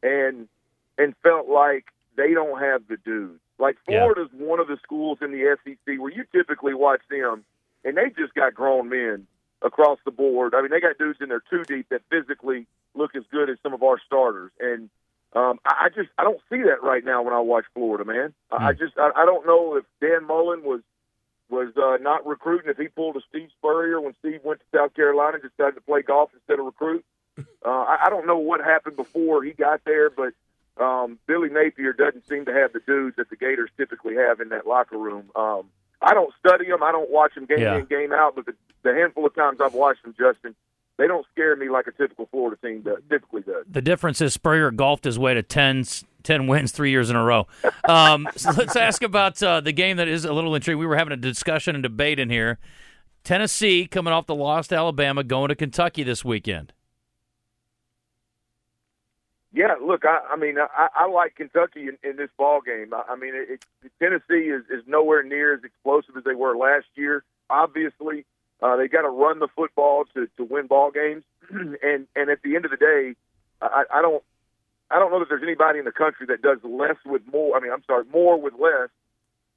and 0.02 0.48
and 0.98 1.14
felt 1.22 1.48
like 1.48 1.86
they 2.16 2.34
don't 2.34 2.60
have 2.60 2.82
the 2.88 2.96
dudes. 2.96 3.40
Like 3.58 3.76
Yeah. 3.88 4.00
Florida's 4.00 4.32
one 4.36 4.60
of 4.60 4.66
the 4.68 4.78
schools 4.82 5.18
in 5.20 5.30
the 5.32 5.56
SEC 5.64 5.98
where 5.98 6.12
you 6.12 6.24
typically 6.32 6.74
watch 6.74 7.02
them, 7.10 7.44
and 7.84 7.96
they 7.96 8.10
just 8.10 8.34
got 8.34 8.54
grown 8.54 8.88
men 8.88 9.26
across 9.62 9.98
the 10.04 10.10
board. 10.10 10.54
I 10.54 10.60
mean, 10.62 10.70
they 10.70 10.80
got 10.80 10.98
dudes 10.98 11.20
in 11.20 11.28
there 11.28 11.42
two 11.48 11.64
deep 11.64 11.88
that 11.90 12.02
physically 12.10 12.66
look 12.94 13.14
as 13.16 13.22
good 13.30 13.50
as 13.50 13.58
some 13.62 13.72
of 13.74 13.82
our 13.82 13.98
starters, 14.06 14.50
and 14.60 14.90
um, 15.34 15.58
I, 15.64 15.86
I 15.86 15.88
just 15.88 16.10
I 16.18 16.24
don't 16.24 16.40
see 16.50 16.62
that 16.62 16.82
right 16.82 17.04
now 17.04 17.22
when 17.22 17.32
I 17.34 17.40
watch 17.40 17.64
Florida, 17.74 18.04
man. 18.04 18.34
I, 18.50 18.68
I 18.68 18.72
just 18.72 18.94
I, 18.98 19.10
I 19.16 19.24
don't 19.26 19.46
know 19.46 19.76
if 19.76 19.84
Dan 20.00 20.26
Mullen 20.26 20.62
was 20.62 20.80
was 21.50 21.72
uh, 21.76 21.98
not 22.02 22.26
recruiting 22.26 22.70
if 22.70 22.78
he 22.78 22.88
pulled 22.88 23.16
a 23.16 23.20
Steve 23.28 23.48
Spurrier 23.58 24.00
when 24.00 24.14
Steve 24.20 24.40
went 24.42 24.60
to 24.60 24.66
South 24.78 24.94
Carolina 24.94 25.38
and 25.42 25.50
decided 25.50 25.74
to 25.74 25.80
play 25.82 26.00
golf 26.02 26.30
instead 26.34 26.58
of 26.58 26.66
recruit. 26.66 27.04
Uh, 27.64 27.68
I, 27.70 28.06
I 28.06 28.10
don't 28.10 28.26
know 28.26 28.36
what 28.38 28.60
happened 28.60 28.96
before 28.96 29.42
he 29.44 29.52
got 29.52 29.82
there, 29.86 30.10
but 30.10 30.34
um, 30.82 31.18
Billy 31.28 31.48
Napier 31.48 31.92
doesn't 31.92 32.26
seem 32.28 32.44
to 32.46 32.52
have 32.52 32.72
the 32.72 32.80
dudes 32.80 33.14
that 33.16 33.30
the 33.30 33.36
Gators 33.36 33.70
typically 33.76 34.16
have 34.16 34.40
in 34.40 34.48
that 34.48 34.66
locker 34.66 34.98
room. 34.98 35.30
Um, 35.36 35.70
I 36.02 36.12
don't 36.12 36.34
study 36.44 36.66
them. 36.66 36.82
I 36.82 36.90
don't 36.90 37.08
watch 37.08 37.36
them 37.36 37.46
game 37.46 37.60
Yeah. 37.60 37.78
in, 37.78 37.84
game 37.84 38.12
out. 38.12 38.34
But 38.34 38.46
the, 38.46 38.54
the 38.82 38.92
handful 38.92 39.24
of 39.24 39.34
times 39.36 39.60
I've 39.62 39.74
watched 39.74 40.02
them, 40.02 40.12
Justin, 40.18 40.56
they 41.02 41.08
don't 41.08 41.26
scare 41.32 41.56
me 41.56 41.68
like 41.68 41.88
a 41.88 41.90
typical 41.90 42.28
Florida 42.30 42.56
team 42.64 42.82
does, 42.82 42.98
typically 43.10 43.42
does. 43.42 43.64
The 43.68 43.82
difference 43.82 44.20
is 44.20 44.32
Spurrier 44.32 44.70
golfed 44.70 45.02
his 45.02 45.18
way 45.18 45.34
to 45.34 45.42
10, 45.42 45.84
10 46.22 46.46
wins 46.46 46.70
three 46.70 46.92
years 46.92 47.10
in 47.10 47.16
a 47.16 47.24
row. 47.24 47.48
Um, 47.88 48.28
so 48.36 48.52
let's 48.52 48.76
ask 48.76 49.02
about 49.02 49.42
uh, 49.42 49.60
the 49.60 49.72
game 49.72 49.96
that 49.96 50.06
is 50.06 50.24
a 50.24 50.32
little 50.32 50.54
intriguing. 50.54 50.78
We 50.78 50.86
were 50.86 50.94
having 50.96 51.12
a 51.12 51.16
discussion 51.16 51.74
and 51.74 51.82
debate 51.82 52.20
in 52.20 52.30
here. 52.30 52.60
Tennessee 53.24 53.88
coming 53.88 54.12
off 54.12 54.26
the 54.26 54.34
loss 54.36 54.68
to 54.68 54.76
Alabama, 54.76 55.24
going 55.24 55.48
to 55.48 55.56
Kentucky 55.56 56.04
this 56.04 56.24
weekend. 56.24 56.72
Yeah, 59.52 59.74
look, 59.84 60.04
I, 60.04 60.20
I 60.30 60.36
mean, 60.36 60.54
I, 60.58 60.88
I 60.94 61.08
like 61.08 61.34
Kentucky 61.34 61.88
in, 61.88 61.98
in 62.08 62.16
this 62.16 62.30
ball 62.38 62.60
game. 62.60 62.94
I, 62.94 63.12
I 63.12 63.16
mean, 63.16 63.34
it, 63.34 63.60
it, 63.82 63.92
Tennessee 64.00 64.50
is, 64.50 64.62
is 64.70 64.84
nowhere 64.86 65.24
near 65.24 65.52
as 65.52 65.64
explosive 65.64 66.16
as 66.16 66.22
they 66.22 66.36
were 66.36 66.56
last 66.56 66.86
year. 66.94 67.24
Obviously, 67.50 68.24
uh, 68.62 68.76
they 68.76 68.88
got 68.88 69.02
to 69.02 69.08
run 69.08 69.38
the 69.40 69.48
football 69.48 70.04
to, 70.14 70.28
to 70.36 70.44
win 70.44 70.66
ball 70.66 70.90
games, 70.90 71.24
and 71.50 72.06
and 72.14 72.30
at 72.30 72.42
the 72.42 72.56
end 72.56 72.64
of 72.64 72.70
the 72.70 72.76
day, 72.76 73.14
I, 73.60 73.84
I 73.92 74.02
don't 74.02 74.22
I 74.90 74.98
don't 74.98 75.10
know 75.10 75.18
that 75.20 75.28
there's 75.28 75.42
anybody 75.42 75.78
in 75.78 75.84
the 75.84 75.92
country 75.92 76.26
that 76.26 76.42
does 76.42 76.58
less 76.62 76.96
with 77.04 77.22
more. 77.32 77.56
I 77.56 77.60
mean, 77.60 77.72
I'm 77.72 77.82
sorry, 77.84 78.04
more 78.12 78.40
with 78.40 78.54
less 78.58 78.90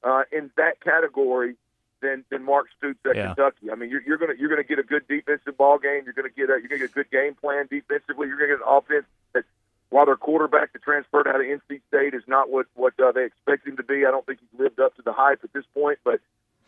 uh, 0.02 0.22
in 0.32 0.50
that 0.56 0.80
category 0.80 1.54
than 2.00 2.24
than 2.30 2.44
Mark 2.44 2.66
Stoops 2.78 3.00
at 3.04 3.16
Yeah. 3.16 3.34
Kentucky. 3.34 3.70
I 3.70 3.74
mean, 3.74 3.90
you're, 3.90 4.02
you're 4.02 4.18
gonna 4.18 4.34
you're 4.38 4.48
gonna 4.48 4.64
get 4.64 4.78
a 4.78 4.82
good 4.82 5.06
defensive 5.08 5.56
ball 5.56 5.78
game. 5.78 6.02
You're 6.04 6.14
gonna 6.14 6.30
get 6.30 6.50
a 6.50 6.58
you're 6.60 6.68
gonna 6.68 6.80
get 6.80 6.90
a 6.90 6.94
good 6.94 7.10
game 7.10 7.34
plan 7.34 7.66
defensively. 7.70 8.28
You're 8.28 8.36
gonna 8.38 8.56
get 8.56 8.66
an 8.66 8.68
offense 8.68 9.04
that 9.34 9.44
while 9.90 10.06
their 10.06 10.16
quarterback 10.16 10.72
that 10.72 10.82
transferred 10.82 11.28
out 11.28 11.36
of 11.36 11.42
NC 11.46 11.80
State 11.88 12.14
is 12.14 12.22
not 12.26 12.50
what 12.50 12.66
what 12.74 12.94
uh, 12.98 13.12
they 13.12 13.24
expect 13.24 13.66
him 13.66 13.76
to 13.76 13.82
be. 13.82 14.04
I 14.06 14.10
don't 14.10 14.26
think 14.26 14.40
he's 14.40 14.60
lived 14.60 14.80
up 14.80 14.96
to 14.96 15.02
the 15.02 15.12
hype 15.12 15.40
at 15.44 15.52
this 15.52 15.64
point, 15.74 15.98
but 16.04 16.20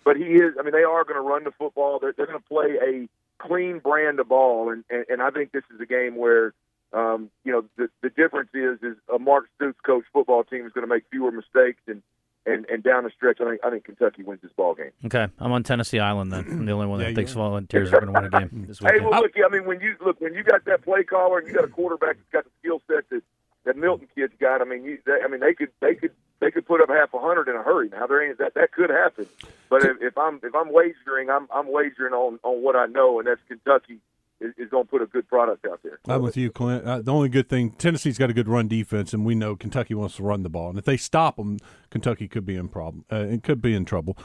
but 0.08 0.16
he 0.16 0.24
is. 0.24 0.54
I 0.58 0.62
mean, 0.62 0.72
they 0.72 0.84
are 0.84 1.04
going 1.04 1.16
to 1.16 1.20
run 1.20 1.44
the 1.44 1.50
football. 1.50 1.98
They're, 2.00 2.14
they're 2.16 2.26
going 2.26 2.38
to 2.38 2.48
play 2.48 2.78
a 2.82 3.46
clean 3.46 3.78
brand 3.78 4.18
of 4.20 4.28
ball, 4.28 4.70
and, 4.70 4.82
and 4.88 5.04
and 5.10 5.20
I 5.22 5.28
think 5.30 5.52
this 5.52 5.64
is 5.74 5.80
a 5.80 5.86
game 5.86 6.16
where. 6.16 6.54
Um, 6.90 7.28
you 7.44 7.52
know 7.52 7.64
the 7.76 7.90
the 8.02 8.08
difference 8.08 8.48
is 8.54 8.78
is 8.82 8.96
a 9.14 9.18
Mark 9.18 9.44
Stoops 9.56 9.78
coach 9.84 10.04
football 10.10 10.42
team 10.42 10.64
is 10.64 10.72
going 10.72 10.86
to 10.88 10.94
make 10.94 11.04
fewer 11.10 11.30
mistakes 11.30 11.82
and 11.86 12.00
and 12.46 12.64
and 12.70 12.82
down 12.82 13.04
the 13.04 13.10
stretch 13.10 13.42
I 13.42 13.44
think 13.50 13.60
I 13.62 13.68
think 13.68 13.84
Kentucky 13.84 14.22
wins 14.22 14.40
this 14.40 14.52
ball 14.56 14.74
game. 14.74 14.92
Okay, 15.04 15.26
I'm 15.38 15.52
on 15.52 15.64
Tennessee 15.64 15.98
Island 15.98 16.32
then. 16.32 16.46
I'm 16.48 16.64
the 16.64 16.72
only 16.72 16.86
one 16.86 16.98
Yeah, 17.00 17.04
that 17.04 17.10
you 17.10 17.16
thinks 17.16 17.32
are. 17.32 17.44
volunteers 17.44 17.92
are 17.92 18.00
going 18.00 18.14
to 18.14 18.18
win 18.18 18.24
a 18.24 18.30
game 18.30 18.64
this 18.68 18.78
Hey, 18.78 19.00
well, 19.00 19.20
look, 19.20 19.32
I 19.36 19.50
mean, 19.50 19.66
when 19.66 19.82
you 19.82 19.96
look 20.02 20.18
when 20.22 20.32
you 20.32 20.42
got 20.42 20.64
that 20.64 20.80
play 20.82 21.04
caller 21.04 21.36
and 21.40 21.46
you 21.46 21.52
got 21.52 21.64
a 21.64 21.68
quarterback 21.68 22.16
that's 22.16 22.30
got 22.32 22.44
the 22.44 22.50
skill 22.60 22.80
set 22.88 23.04
that 23.10 23.22
that 23.68 23.76
Milton 23.76 24.08
kid's 24.14 24.32
got, 24.40 24.62
I 24.62 24.64
mean, 24.64 24.82
you, 24.82 24.98
they, 25.04 25.18
I 25.22 25.28
mean, 25.28 25.40
they 25.40 25.52
could 25.52 25.68
they 25.80 25.94
could 25.94 26.12
they 26.40 26.50
could 26.50 26.66
put 26.66 26.80
up 26.80 26.88
half 26.88 27.12
a 27.12 27.18
hundred 27.18 27.48
in 27.48 27.54
a 27.54 27.62
hurry. 27.62 27.90
Now 27.90 28.06
there 28.06 28.26
ain't 28.26 28.38
that 28.38 28.54
that 28.54 28.72
could 28.72 28.88
happen, 28.88 29.26
but 29.68 29.84
if, 29.84 30.00
if 30.00 30.16
I'm 30.16 30.40
if 30.42 30.54
I'm 30.54 30.72
wagering, 30.72 31.28
I'm 31.28 31.48
I'm 31.54 31.70
wagering 31.70 32.14
on 32.14 32.38
on 32.42 32.62
what 32.62 32.76
I 32.76 32.86
know, 32.86 33.18
and 33.18 33.28
that's 33.28 33.42
Kentucky 33.46 34.00
is, 34.40 34.54
is 34.56 34.70
going 34.70 34.84
to 34.84 34.90
put 34.90 35.02
a 35.02 35.06
good 35.06 35.28
product 35.28 35.66
out 35.66 35.80
there. 35.82 35.98
I'm 36.08 36.22
with 36.22 36.38
you, 36.38 36.50
Clint. 36.50 36.84
Uh, 36.84 37.02
the 37.02 37.12
only 37.12 37.28
good 37.28 37.50
thing 37.50 37.72
Tennessee's 37.72 38.16
got 38.16 38.30
a 38.30 38.32
good 38.32 38.48
run 38.48 38.68
defense, 38.68 39.12
and 39.12 39.26
we 39.26 39.34
know 39.34 39.54
Kentucky 39.54 39.92
wants 39.92 40.16
to 40.16 40.22
run 40.22 40.42
the 40.42 40.48
ball. 40.48 40.70
And 40.70 40.78
if 40.78 40.86
they 40.86 40.96
stop 40.96 41.36
them, 41.36 41.58
Kentucky 41.90 42.26
could 42.26 42.46
be 42.46 42.56
in 42.56 42.68
problem. 42.68 43.04
Uh, 43.12 43.16
it 43.16 43.42
could 43.42 43.60
be 43.60 43.74
in 43.74 43.84
trouble. 43.84 44.16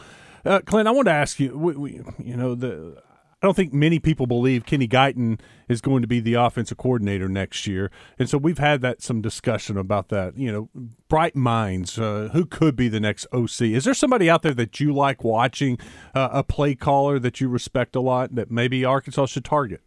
Uh, 0.45 0.61
Clint, 0.65 0.87
I 0.87 0.91
want 0.91 1.07
to 1.07 1.13
ask 1.13 1.37
you. 1.37 1.57
We, 1.57 1.73
we, 1.75 2.01
you 2.17 2.37
know, 2.37 2.55
the 2.55 3.01
I 3.43 3.45
don't 3.45 3.55
think 3.55 3.73
many 3.73 3.99
people 3.99 4.25
believe 4.25 4.65
Kenny 4.65 4.87
Guiton 4.87 5.37
is 5.67 5.81
going 5.81 6.01
to 6.01 6.07
be 6.07 6.21
the 6.21 6.35
offensive 6.35 6.77
coordinator 6.77 7.27
next 7.27 7.67
year, 7.67 7.91
and 8.17 8.29
so 8.29 8.37
we've 8.37 8.57
had 8.57 8.79
that 8.83 9.01
some 9.01 9.21
discussion 9.21 9.77
about 9.77 10.07
that. 10.09 10.37
You 10.37 10.49
know, 10.49 10.69
bright 11.09 11.35
minds. 11.35 11.99
Uh, 11.99 12.29
who 12.31 12.45
could 12.45 12.77
be 12.77 12.87
the 12.87 13.01
next 13.01 13.27
OC? 13.33 13.63
Is 13.63 13.83
there 13.83 13.93
somebody 13.93 14.29
out 14.29 14.43
there 14.43 14.53
that 14.53 14.79
you 14.79 14.93
like 14.93 15.25
watching, 15.25 15.77
uh, 16.15 16.29
a 16.31 16.41
play 16.41 16.73
caller 16.73 17.19
that 17.19 17.41
you 17.41 17.49
respect 17.49 17.97
a 17.97 17.99
lot 17.99 18.33
that 18.33 18.49
maybe 18.49 18.85
Arkansas 18.85 19.25
should 19.25 19.43
target? 19.43 19.81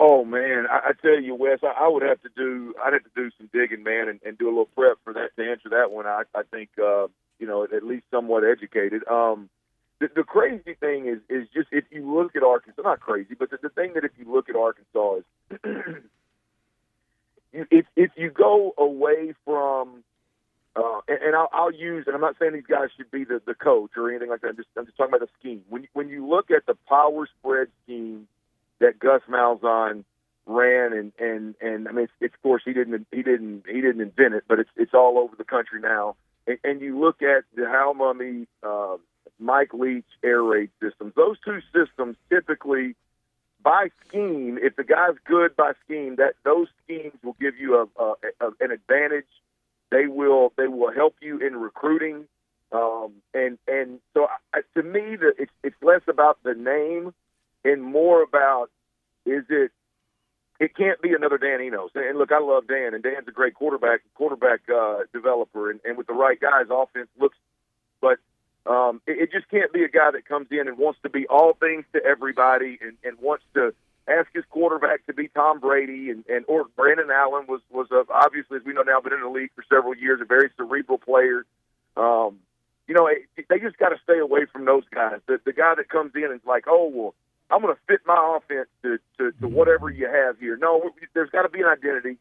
Oh 0.00 0.24
man, 0.24 0.66
I, 0.68 0.88
I 0.88 0.92
tell 1.00 1.20
you, 1.20 1.36
Wes, 1.36 1.60
I, 1.62 1.84
I 1.84 1.88
would 1.88 2.02
have 2.02 2.20
to 2.22 2.30
do. 2.36 2.74
I'd 2.84 2.94
have 2.94 3.04
to 3.04 3.10
do 3.14 3.30
some 3.38 3.48
digging, 3.52 3.84
man, 3.84 4.08
and, 4.08 4.18
and 4.26 4.36
do 4.36 4.46
a 4.46 4.50
little 4.50 4.66
prep 4.66 4.98
for 5.04 5.12
that 5.12 5.36
to 5.36 5.48
answer 5.48 5.68
that 5.68 5.92
one. 5.92 6.08
I, 6.08 6.22
I 6.34 6.42
think, 6.50 6.70
uh, 6.82 7.06
you 7.38 7.46
know, 7.46 7.62
at 7.62 7.84
least 7.84 8.06
somewhat 8.10 8.42
educated. 8.42 9.06
Um, 9.06 9.48
the, 10.00 10.08
the 10.14 10.22
crazy 10.22 10.74
thing 10.78 11.06
is, 11.06 11.18
is 11.28 11.48
just 11.52 11.68
if 11.72 11.84
you 11.90 12.14
look 12.14 12.36
at 12.36 12.42
Arkansas, 12.42 12.82
not 12.82 13.00
crazy, 13.00 13.34
but 13.38 13.50
the, 13.50 13.58
the 13.62 13.68
thing 13.68 13.94
that 13.94 14.04
if 14.04 14.12
you 14.18 14.32
look 14.32 14.48
at 14.48 14.56
Arkansas 14.56 15.16
is, 15.16 15.24
you, 17.52 17.66
if 17.70 17.86
if 17.96 18.10
you 18.16 18.30
go 18.30 18.74
away 18.78 19.34
from, 19.44 20.04
uh, 20.76 21.00
and, 21.08 21.18
and 21.22 21.36
I'll, 21.36 21.48
I'll 21.52 21.72
use, 21.72 22.04
and 22.06 22.14
I'm 22.14 22.20
not 22.20 22.36
saying 22.38 22.52
these 22.52 22.66
guys 22.68 22.88
should 22.96 23.10
be 23.10 23.24
the, 23.24 23.42
the 23.44 23.54
coach 23.54 23.90
or 23.96 24.10
anything 24.10 24.30
like 24.30 24.42
that. 24.42 24.48
I'm 24.48 24.56
just 24.56 24.68
I'm 24.76 24.86
just 24.86 24.96
talking 24.96 25.14
about 25.14 25.26
the 25.26 25.32
scheme. 25.38 25.62
When 25.68 25.88
when 25.94 26.08
you 26.08 26.26
look 26.26 26.50
at 26.50 26.66
the 26.66 26.76
power 26.88 27.28
spread 27.38 27.68
scheme 27.84 28.28
that 28.80 28.98
Gus 28.98 29.22
Malzahn 29.28 30.04
ran 30.46 30.92
and 30.92 31.12
and 31.18 31.54
and 31.60 31.88
I 31.88 31.92
mean 31.92 32.04
it's, 32.04 32.12
it's 32.20 32.34
of 32.34 32.42
course 32.42 32.62
he 32.64 32.72
didn't 32.72 33.06
he 33.12 33.22
didn't 33.22 33.64
he 33.68 33.82
didn't 33.82 34.00
invent 34.00 34.34
it 34.34 34.44
but 34.48 34.58
it's 34.58 34.70
it's 34.76 34.94
all 34.94 35.18
over 35.18 35.36
the 35.36 35.44
country 35.44 35.78
now 35.78 36.16
and, 36.46 36.58
and 36.64 36.80
you 36.80 36.98
look 36.98 37.20
at 37.20 37.44
the 37.54 37.68
Hal 37.68 37.94
Mumme 37.94 38.46
uh, 38.62 38.96
Mike 39.38 39.72
Leach 39.72 40.04
air 40.22 40.42
raid 40.42 40.70
systems 40.82 41.12
those 41.16 41.36
two 41.44 41.60
systems 41.72 42.16
typically 42.30 42.94
by 43.62 43.88
scheme 44.06 44.58
if 44.62 44.76
the 44.76 44.84
guy's 44.84 45.16
good 45.24 45.56
by 45.56 45.72
scheme 45.84 46.16
that 46.16 46.34
those 46.44 46.68
schemes 46.84 47.14
will 47.22 47.36
give 47.40 47.56
you 47.56 47.76
a, 47.76 48.02
a, 48.02 48.14
a 48.40 48.50
an 48.60 48.70
advantage 48.70 49.26
they 49.90 50.06
will 50.06 50.52
they 50.56 50.68
will 50.68 50.92
help 50.92 51.14
you 51.20 51.38
in 51.38 51.56
recruiting 51.56 52.26
um, 52.72 53.12
and 53.34 53.58
and 53.66 54.00
so 54.14 54.26
I, 54.52 54.60
to 54.74 54.82
me 54.82 55.16
the, 55.16 55.32
it's 55.38 55.52
it's 55.62 55.82
less 55.82 56.02
about 56.08 56.38
the 56.42 56.54
name 56.54 57.14
and 57.64 57.82
more 57.82 58.22
about 58.22 58.70
is 59.24 59.44
it 59.48 59.72
it 60.60 60.76
can't 60.76 61.00
be 61.00 61.14
another 61.14 61.38
Dan 61.38 61.60
Enos. 61.60 61.90
And 61.94 62.18
look, 62.18 62.32
I 62.32 62.40
love 62.40 62.66
Dan, 62.66 62.94
and 62.94 63.02
Dan's 63.02 63.28
a 63.28 63.32
great 63.32 63.54
quarterback 63.54 64.00
quarterback 64.14 64.60
uh, 64.68 65.00
developer, 65.12 65.70
and, 65.70 65.80
and 65.84 65.96
with 65.96 66.06
the 66.06 66.14
right 66.14 66.38
guys, 66.38 66.66
offense 66.70 67.08
looks. 67.18 67.37
Um, 68.68 69.00
it, 69.06 69.18
it 69.22 69.32
just 69.32 69.48
can't 69.48 69.72
be 69.72 69.82
a 69.82 69.88
guy 69.88 70.10
that 70.12 70.26
comes 70.26 70.48
in 70.50 70.68
and 70.68 70.78
wants 70.78 71.00
to 71.02 71.08
be 71.08 71.26
all 71.26 71.54
things 71.54 71.84
to 71.94 72.04
everybody, 72.04 72.78
and, 72.80 72.96
and 73.02 73.18
wants 73.18 73.44
to 73.54 73.74
ask 74.06 74.28
his 74.34 74.44
quarterback 74.50 75.04
to 75.06 75.14
be 75.14 75.28
Tom 75.28 75.58
Brady, 75.58 76.10
and, 76.10 76.24
and 76.28 76.44
or 76.48 76.66
Brandon 76.76 77.10
Allen 77.10 77.46
was 77.48 77.60
was 77.70 77.88
a, 77.90 78.04
obviously, 78.12 78.58
as 78.58 78.64
we 78.64 78.74
know 78.74 78.82
now, 78.82 79.00
been 79.00 79.12
in 79.12 79.22
the 79.22 79.28
league 79.28 79.50
for 79.56 79.64
several 79.68 79.96
years, 79.96 80.20
a 80.20 80.24
very 80.24 80.50
cerebral 80.56 80.98
player. 80.98 81.44
Um, 81.96 82.38
you 82.86 82.94
know, 82.94 83.06
it, 83.06 83.28
they 83.48 83.58
just 83.58 83.78
got 83.78 83.90
to 83.90 83.96
stay 84.04 84.18
away 84.18 84.46
from 84.52 84.64
those 84.64 84.84
guys. 84.94 85.20
The, 85.26 85.40
the 85.44 85.52
guy 85.52 85.74
that 85.74 85.88
comes 85.88 86.12
in 86.14 86.24
and 86.24 86.34
is 86.34 86.46
like, 86.46 86.64
oh 86.68 86.90
well 86.92 87.14
I'm 87.50 87.62
going 87.62 87.74
to 87.74 87.80
fit 87.86 88.00
my 88.06 88.36
offense 88.36 88.68
to, 88.82 88.98
to, 89.18 89.32
to 89.40 89.48
whatever 89.48 89.88
you 89.90 90.06
have 90.06 90.38
here. 90.38 90.56
No, 90.56 90.90
there's 91.14 91.30
got 91.30 91.42
to 91.42 91.48
be 91.48 91.60
an 91.60 91.66
identity. 91.66 92.18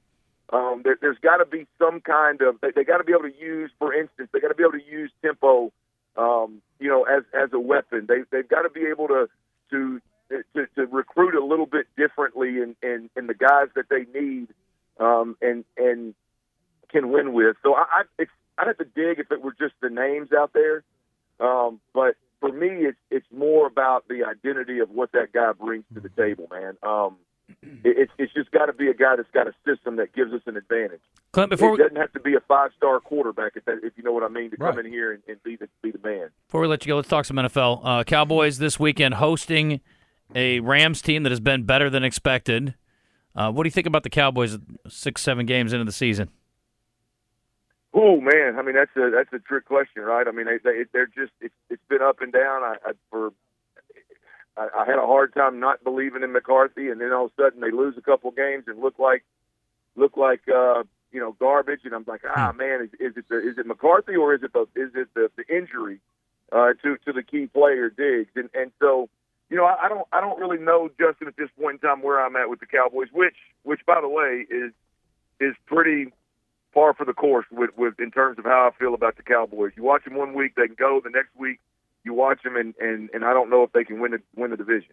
Um, 0.51 0.82
there, 0.84 0.98
there's 1.01 1.18
got 1.20 1.38
to 1.38 1.46
be 1.46 1.68
some 1.77 2.00
kind 2.00 2.42
of. 2.42 2.62
They, 2.62 2.72
they 2.72 2.84
got 2.86 3.00
to 3.00 3.04
be 3.04 3.12
able 3.12 3.30
to 3.30 3.38
use, 3.38 3.70
for 3.77 3.94
instance, 3.94 4.30
they 4.32 4.39
got 4.39 4.48
to 4.48 4.56
be 4.56 4.63
able 4.63 4.80
to 4.80 4.86
use 4.86 5.12
tempo, 5.22 5.74
um, 6.17 6.62
you 6.79 6.89
know, 6.89 7.03
as 7.03 7.24
as 7.33 7.50
a 7.53 7.59
weapon. 7.59 8.05
They 8.07 8.21
they've 8.31 8.47
got 8.47 8.63
to 8.63 8.69
be 8.69 8.88
able 8.89 9.07
to 9.07 9.29
to 9.71 10.01
to, 10.29 10.67
to 10.75 10.86
recruit 10.88 11.36
a 11.36 11.43
little 11.43 11.65
bit 11.65 11.88
differently 11.95 12.57
in, 12.57 12.75
in, 12.83 13.09
in 13.15 13.27
the 13.27 13.33
guys 13.33 13.67
that 13.75 13.86
they 13.89 14.05
need 14.19 14.47
um, 15.00 15.38
and 15.41 15.63
and 15.77 16.13
can 16.89 17.12
win 17.12 17.33
with. 17.33 17.55
So 17.63 17.75
I 17.75 17.86
I, 17.91 18.01
it's, 18.19 18.31
I'd 18.57 18.67
have 18.67 18.77
to 18.77 18.86
dig 18.86 19.19
if 19.19 19.31
it 19.31 19.41
were 19.41 19.55
just 19.57 19.75
the 19.81 19.89
names 19.89 20.29
out 20.33 20.51
there, 20.53 20.83
um, 21.39 21.79
but 21.93 22.15
for 22.39 22.51
me, 22.51 22.67
it's 22.67 22.97
it's 23.09 23.25
more 23.31 23.67
about 23.67 24.07
the 24.07 24.24
identity 24.25 24.79
of 24.79 24.89
what 24.89 25.12
that 25.13 25.31
guy 25.33 25.51
brings 25.53 25.86
to 25.93 26.00
the 26.00 26.09
table, 26.09 26.47
man. 26.51 26.77
Um, 26.83 27.17
it's 27.84 28.12
it's 28.18 28.34
just 28.34 28.51
got 28.51 28.66
to 28.66 28.74
be 28.74 28.88
a 28.88 28.94
guy 28.94 29.16
that's 29.16 29.30
got 29.34 29.48
a 29.48 29.54
system 29.66 29.96
that 29.98 30.13
gives 30.13 30.34
us 30.34 30.42
an 30.46 30.58
advantage. 30.58 31.01
Clint, 31.32 31.50
before 31.50 31.70
it 31.70 31.72
we, 31.72 31.77
doesn't 31.77 31.98
have 31.98 32.12
to 32.13 32.20
be 32.20 32.36
a 32.36 32.39
five 32.42 32.72
star 32.75 33.00
quarterback 33.00 33.54
if, 33.56 33.66
that, 33.66 33.80
if 33.84 33.94
you 33.96 34.04
know 34.04 34.12
what 34.12 34.24
I 34.24 34.27
mean 34.27 34.51
to 34.51 34.58
come 34.58 34.80
in 34.80 34.86
here 34.86 35.13
and, 35.13 35.24
and 35.27 35.42
be 35.44 35.56
the 35.56 35.68
be 35.82 35.92
the 35.92 36.00
man. 36.00 36.30
before 36.48 36.62
we 36.62 36.68
let 36.68 36.86
you 36.86 36.92
go, 36.92 36.98
let's 36.98 37.08
talk 37.08 37.25
some 37.25 37.38
NFL. 37.38 37.82
Uh, 37.84 38.04
Cowboys 38.04 38.58
this 38.58 38.80
weekend 38.80 39.16
hosting 39.16 39.82
a 40.36 40.60
Rams 40.60 41.01
team 41.01 41.24
that 41.24 41.32
has 41.32 41.39
been 41.39 41.63
better 41.63 41.89
than 41.89 42.04
expected. 42.04 42.75
Uh, 43.36 43.51
what 43.51 43.63
do 43.63 43.68
you 43.68 43.72
think 43.72 43.88
about 43.88 44.04
the 44.04 44.10
Cowboys 44.10 44.58
six, 44.88 45.22
seven 45.22 45.46
games 45.46 45.74
into 45.74 45.86
the 45.86 45.92
season? 45.92 46.30
Oh 47.94 48.20
man, 48.20 48.60
I 48.60 48.62
mean 48.62 48.75
that's 48.75 48.96
a 48.96 49.10
that's 49.10 49.32
a 49.34 49.39
trick 49.39 49.66
question, 49.66 50.04
right? 50.04 50.27
I 50.27 50.32
mean 50.32 50.46
they, 50.46 50.58
they 50.63 50.86
they're 50.92 51.08
just 51.08 51.32
it's 51.39 51.56
it's 51.70 51.82
been 51.89 52.01
up 52.01 52.22
and 52.22 52.34
down. 52.34 52.63
I, 52.63 52.75
I 52.86 52.92
for 53.10 53.32
I, 54.57 54.81
I 54.81 54.85
had 54.85 54.97
a 54.97 55.05
hard 55.05 55.33
time 55.33 55.59
not 55.59 55.83
believing 55.83 56.23
in 56.23 56.31
McCarthy, 56.31 56.89
and 56.89 56.99
then 56.99 57.13
all 57.13 57.25
of 57.25 57.31
a 57.37 57.41
sudden 57.41 57.61
they 57.61 57.71
lose 57.71 57.95
a 57.97 58.01
couple 58.01 58.31
games 58.31 58.65
and 58.67 58.79
look 58.79 58.99
like 58.99 59.23
look 59.95 60.17
like 60.17 60.41
uh, 60.47 60.83
you 61.11 61.19
know 61.19 61.35
garbage, 61.39 61.81
and 61.83 61.93
I'm 61.93 62.05
like, 62.07 62.21
ah 62.27 62.51
man, 62.51 62.81
is, 62.81 62.89
is 62.99 63.17
it 63.17 63.25
the, 63.29 63.37
is 63.37 63.57
it 63.57 63.65
McCarthy 63.65 64.15
or 64.15 64.33
is 64.33 64.43
it 64.43 64.53
the 64.53 64.61
is 64.75 64.91
it 64.95 65.09
the, 65.13 65.29
the 65.35 65.55
injury 65.55 65.99
uh, 66.51 66.73
to 66.83 66.97
to 67.05 67.13
the 67.13 67.23
key 67.23 67.47
player 67.47 67.89
Diggs? 67.89 68.31
And 68.35 68.49
and 68.53 68.71
so 68.79 69.09
you 69.49 69.57
know 69.57 69.65
I, 69.65 69.85
I 69.85 69.89
don't 69.89 70.07
I 70.11 70.21
don't 70.21 70.39
really 70.39 70.57
know 70.59 70.89
Justin 70.99 71.27
at 71.27 71.37
this 71.37 71.49
point 71.59 71.81
in 71.81 71.89
time 71.89 72.01
where 72.01 72.23
I'm 72.23 72.35
at 72.35 72.49
with 72.49 72.59
the 72.59 72.65
Cowboys, 72.65 73.09
which 73.13 73.37
which 73.63 73.81
by 73.85 74.01
the 74.01 74.09
way 74.09 74.45
is 74.49 74.71
is 75.39 75.55
pretty 75.65 76.11
par 76.73 76.93
for 76.93 77.05
the 77.05 77.13
course 77.13 77.45
with, 77.51 77.71
with 77.77 77.99
in 77.99 78.11
terms 78.11 78.37
of 78.37 78.45
how 78.45 78.71
I 78.71 78.77
feel 78.77 78.93
about 78.93 79.17
the 79.17 79.23
Cowboys. 79.23 79.71
You 79.75 79.83
watch 79.83 80.03
them 80.03 80.15
one 80.15 80.33
week, 80.33 80.53
they 80.55 80.67
can 80.67 80.75
go. 80.77 81.01
The 81.03 81.09
next 81.09 81.35
week, 81.35 81.59
you 82.07 82.13
watch 82.13 82.41
them, 82.43 82.55
and 82.55 82.73
and, 82.79 83.09
and 83.13 83.23
I 83.23 83.33
don't 83.33 83.49
know 83.49 83.63
if 83.63 83.71
they 83.73 83.83
can 83.83 83.99
win 83.99 84.11
the 84.11 84.19
win 84.35 84.49
the 84.51 84.57
division. 84.57 84.91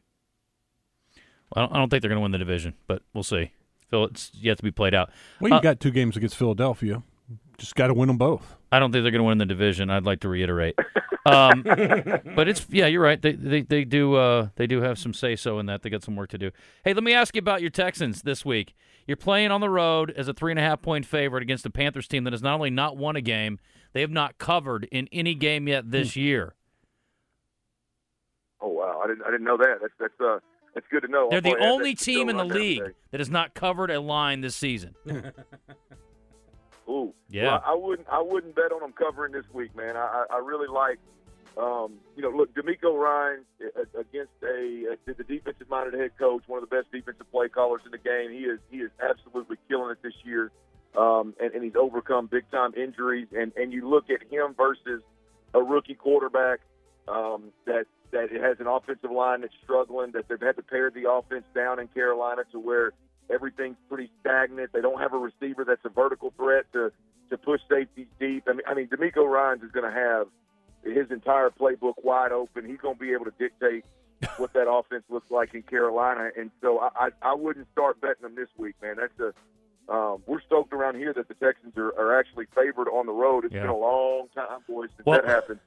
Well, 1.55 1.69
I 1.71 1.79
don't, 1.79 1.89
think 1.89 2.03
they're 2.03 2.09
going 2.09 2.19
to 2.19 2.23
win 2.23 2.33
the 2.33 2.39
division, 2.39 2.75
but 2.89 3.03
we'll 3.13 3.23
see. 3.23 3.53
Phil, 3.89 4.05
it's 4.07 4.33
yet 4.35 4.57
to 4.57 4.63
be 4.63 4.73
played 4.73 4.95
out. 4.95 5.11
Well, 5.41 5.51
you 5.51 5.57
Uh, 5.57 5.61
got 5.61 5.79
two 5.79 5.93
games 5.93 6.17
against 6.17 6.37
Philadelphia. 6.37 7.03
Just 7.59 7.77
got 7.77 7.89
to 7.89 7.95
win 7.95 8.09
them 8.09 8.19
both. 8.19 8.57
I 8.73 8.81
don't 8.81 8.91
think 8.91 9.05
they're 9.05 9.13
going 9.13 9.21
to 9.21 9.29
win 9.29 9.39
the 9.39 9.47
division. 9.47 9.89
I'd 9.89 10.03
like 10.05 10.19
to 10.21 10.29
reiterate, 10.29 10.75
um, 11.27 11.63
but 12.35 12.49
it's 12.49 12.67
yeah, 12.71 12.87
you're 12.87 13.03
right. 13.03 13.23
They 13.23 13.33
they, 13.33 13.63
they 13.63 13.85
do 13.85 14.15
uh, 14.17 14.49
they 14.57 14.67
do 14.67 14.81
have 14.81 14.99
some 14.99 15.15
say 15.15 15.37
so 15.37 15.61
in 15.61 15.67
that. 15.67 15.83
They 15.83 15.91
got 15.91 16.03
some 16.03 16.17
work 16.17 16.31
to 16.31 16.39
do. 16.39 16.51
Hey, 16.85 16.93
let 16.93 17.05
me 17.05 17.15
ask 17.15 17.37
you 17.37 17.39
about 17.39 17.61
your 17.61 17.71
Texans 17.71 18.23
this 18.23 18.45
week. 18.45 18.75
You're 19.07 19.17
playing 19.17 19.53
on 19.53 19.61
the 19.61 19.71
road 19.71 20.11
as 20.17 20.27
a 20.27 20.33
three 20.35 20.51
and 20.51 20.59
a 20.59 20.63
half 20.63 20.83
point 20.83 21.07
favorite 21.07 21.43
against 21.43 21.65
a 21.67 21.71
Panthers 21.71 22.09
team 22.09 22.25
that 22.25 22.33
has 22.33 22.43
not 22.43 22.55
only 22.55 22.71
not 22.71 22.97
won 22.97 23.15
a 23.15 23.21
game, 23.21 23.61
they 23.93 24.01
have 24.01 24.11
not 24.11 24.39
covered 24.39 24.89
in 24.91 25.09
any 25.13 25.35
game 25.37 25.69
yet 25.69 25.93
this 25.93 26.17
year. 26.17 26.55
Wow, 29.05 29.09
I 29.09 29.09
didn't 29.09 29.23
I 29.27 29.31
didn't 29.31 29.45
know 29.45 29.57
that. 29.59 29.79
That's 29.81 29.93
that's 29.99 30.21
uh 30.21 30.39
that's 30.75 30.87
good 30.91 31.03
to 31.03 31.09
know. 31.09 31.29
They're 31.31 31.39
I'll 31.39 31.43
the 31.43 31.57
only 31.59 31.95
that 31.95 32.05
team 32.05 32.29
in 32.29 32.37
the 32.37 32.45
league 32.45 32.81
today. 32.81 32.95
that 33.11 33.21
has 33.21 33.31
not 33.31 33.55
covered 33.55 33.91
a 33.91 34.01
line 34.01 34.41
this 34.41 34.57
season. 34.57 34.95
Ooh, 36.89 37.15
Yeah. 37.29 37.45
Well, 37.45 37.63
I 37.67 37.75
wouldn't 37.75 38.09
I 38.09 38.21
wouldn't 38.21 38.55
bet 38.55 38.73
on 38.73 38.81
them 38.81 38.93
covering 38.93 39.33
this 39.33 39.45
week, 39.53 39.75
man. 39.77 39.97
I 39.97 40.25
I 40.31 40.37
I 40.37 40.39
really 40.39 40.69
like. 40.69 40.99
Um, 41.57 41.99
you 42.17 42.23
know, 42.23 42.31
look, 42.31 42.53
DeMeco 42.55 42.99
Ryan 43.01 43.45
against 43.97 44.33
a 44.43 44.93
uh, 44.93 44.97
the 45.07 45.23
defensive-minded 45.23 45.95
head 45.95 46.11
coach, 46.19 46.43
one 46.49 46.61
of 46.61 46.69
the 46.69 46.77
best 46.77 46.91
defensive 46.91 47.31
play 47.31 47.49
callers 47.49 47.83
in 47.87 47.93
the 47.93 47.99
game. 47.99 48.33
He 48.33 48.41
is 48.41 48.59
he 48.73 48.79
is 48.79 48.91
absolutely 49.01 49.57
killing 49.69 49.93
it 49.93 49.99
this 50.03 50.15
year, 50.25 50.51
um, 50.99 51.33
and, 51.41 51.55
and 51.55 51.63
he's 51.63 51.77
overcome 51.77 52.27
big-time 52.27 52.75
injuries. 52.75 53.29
And 53.39 53.53
and 53.57 53.73
you 53.73 53.89
look 53.89 54.11
at 54.11 54.21
him 54.29 54.55
versus 54.57 55.01
a 55.55 55.63
rookie 55.63 55.95
quarterback 55.95 56.59
um, 57.07 57.53
that 57.67 57.87
that 58.15 58.33
it 58.33 58.41
has 58.41 58.59
an 58.61 58.67
offensive 58.67 59.11
line 59.11 59.43
that's 59.43 59.53
struggling. 59.63 60.13
That 60.13 60.29
they've 60.29 60.41
had 60.41 60.57
to 60.57 60.63
pare 60.63 60.91
the 60.91 61.11
offense 61.11 61.45
down 61.55 61.79
in 61.79 61.89
Carolina 61.89 62.43
to 62.53 62.59
where 62.59 62.93
everything's 63.31 63.77
pretty 63.89 64.11
stagnant. 64.21 64.73
They 64.73 64.81
don't 64.81 65.01
have 65.01 65.13
a 65.13 65.19
receiver 65.19 65.65
that's 65.65 65.85
a 65.85 65.89
vertical 65.91 66.33
threat 66.37 66.65
to 66.73 66.91
to 67.31 67.37
push 67.39 67.61
safeties 67.69 68.07
deep. 68.21 68.45
I 68.49 68.53
mean, 68.53 68.63
I 68.67 68.75
mean, 68.75 68.89
DeMeco 68.89 69.27
Ryans 69.27 69.63
is 69.63 69.71
going 69.73 69.91
to 69.91 69.97
have 69.99 70.29
his 70.85 71.11
entire 71.11 71.51
playbook 71.51 71.95
wide 72.03 72.33
open. 72.33 72.65
He's 72.67 72.79
going 72.79 72.95
to 72.95 73.01
be 73.01 73.13
able 73.13 73.25
to 73.25 73.33
dictate 73.39 73.85
what 74.37 74.53
that 74.53 74.71
offense 74.71 75.05
looks 75.09 75.31
like 75.31 75.55
in 75.55 75.63
Carolina, 75.63 76.31
and 76.39 76.51
so 76.63 76.79
I, 76.79 76.89
I, 77.07 77.09
I 77.31 77.35
wouldn't 77.35 77.67
start 77.73 78.01
betting 78.01 78.23
them 78.23 78.35
this 78.37 78.49
week, 78.57 78.75
man. 78.81 78.97
That's 78.97 79.19
a 79.21 79.33
um, 79.93 80.23
we're 80.27 80.41
stoked 80.41 80.73
around 80.73 80.97
here 80.97 81.13
that 81.13 81.29
the 81.29 81.35
Texans 81.35 81.77
are, 81.77 81.89
are 81.99 82.19
actually 82.19 82.47
favored 82.55 82.89
on 82.89 83.05
the 83.05 83.13
road. 83.13 83.45
It's 83.45 83.53
Yeah. 83.53 83.63
been 83.63 83.71
a 83.71 83.77
long 83.77 84.29
time, 84.35 84.61
boys, 84.67 84.89
since 84.97 85.05
Well- 85.05 85.21
that 85.21 85.29
happened. 85.29 85.61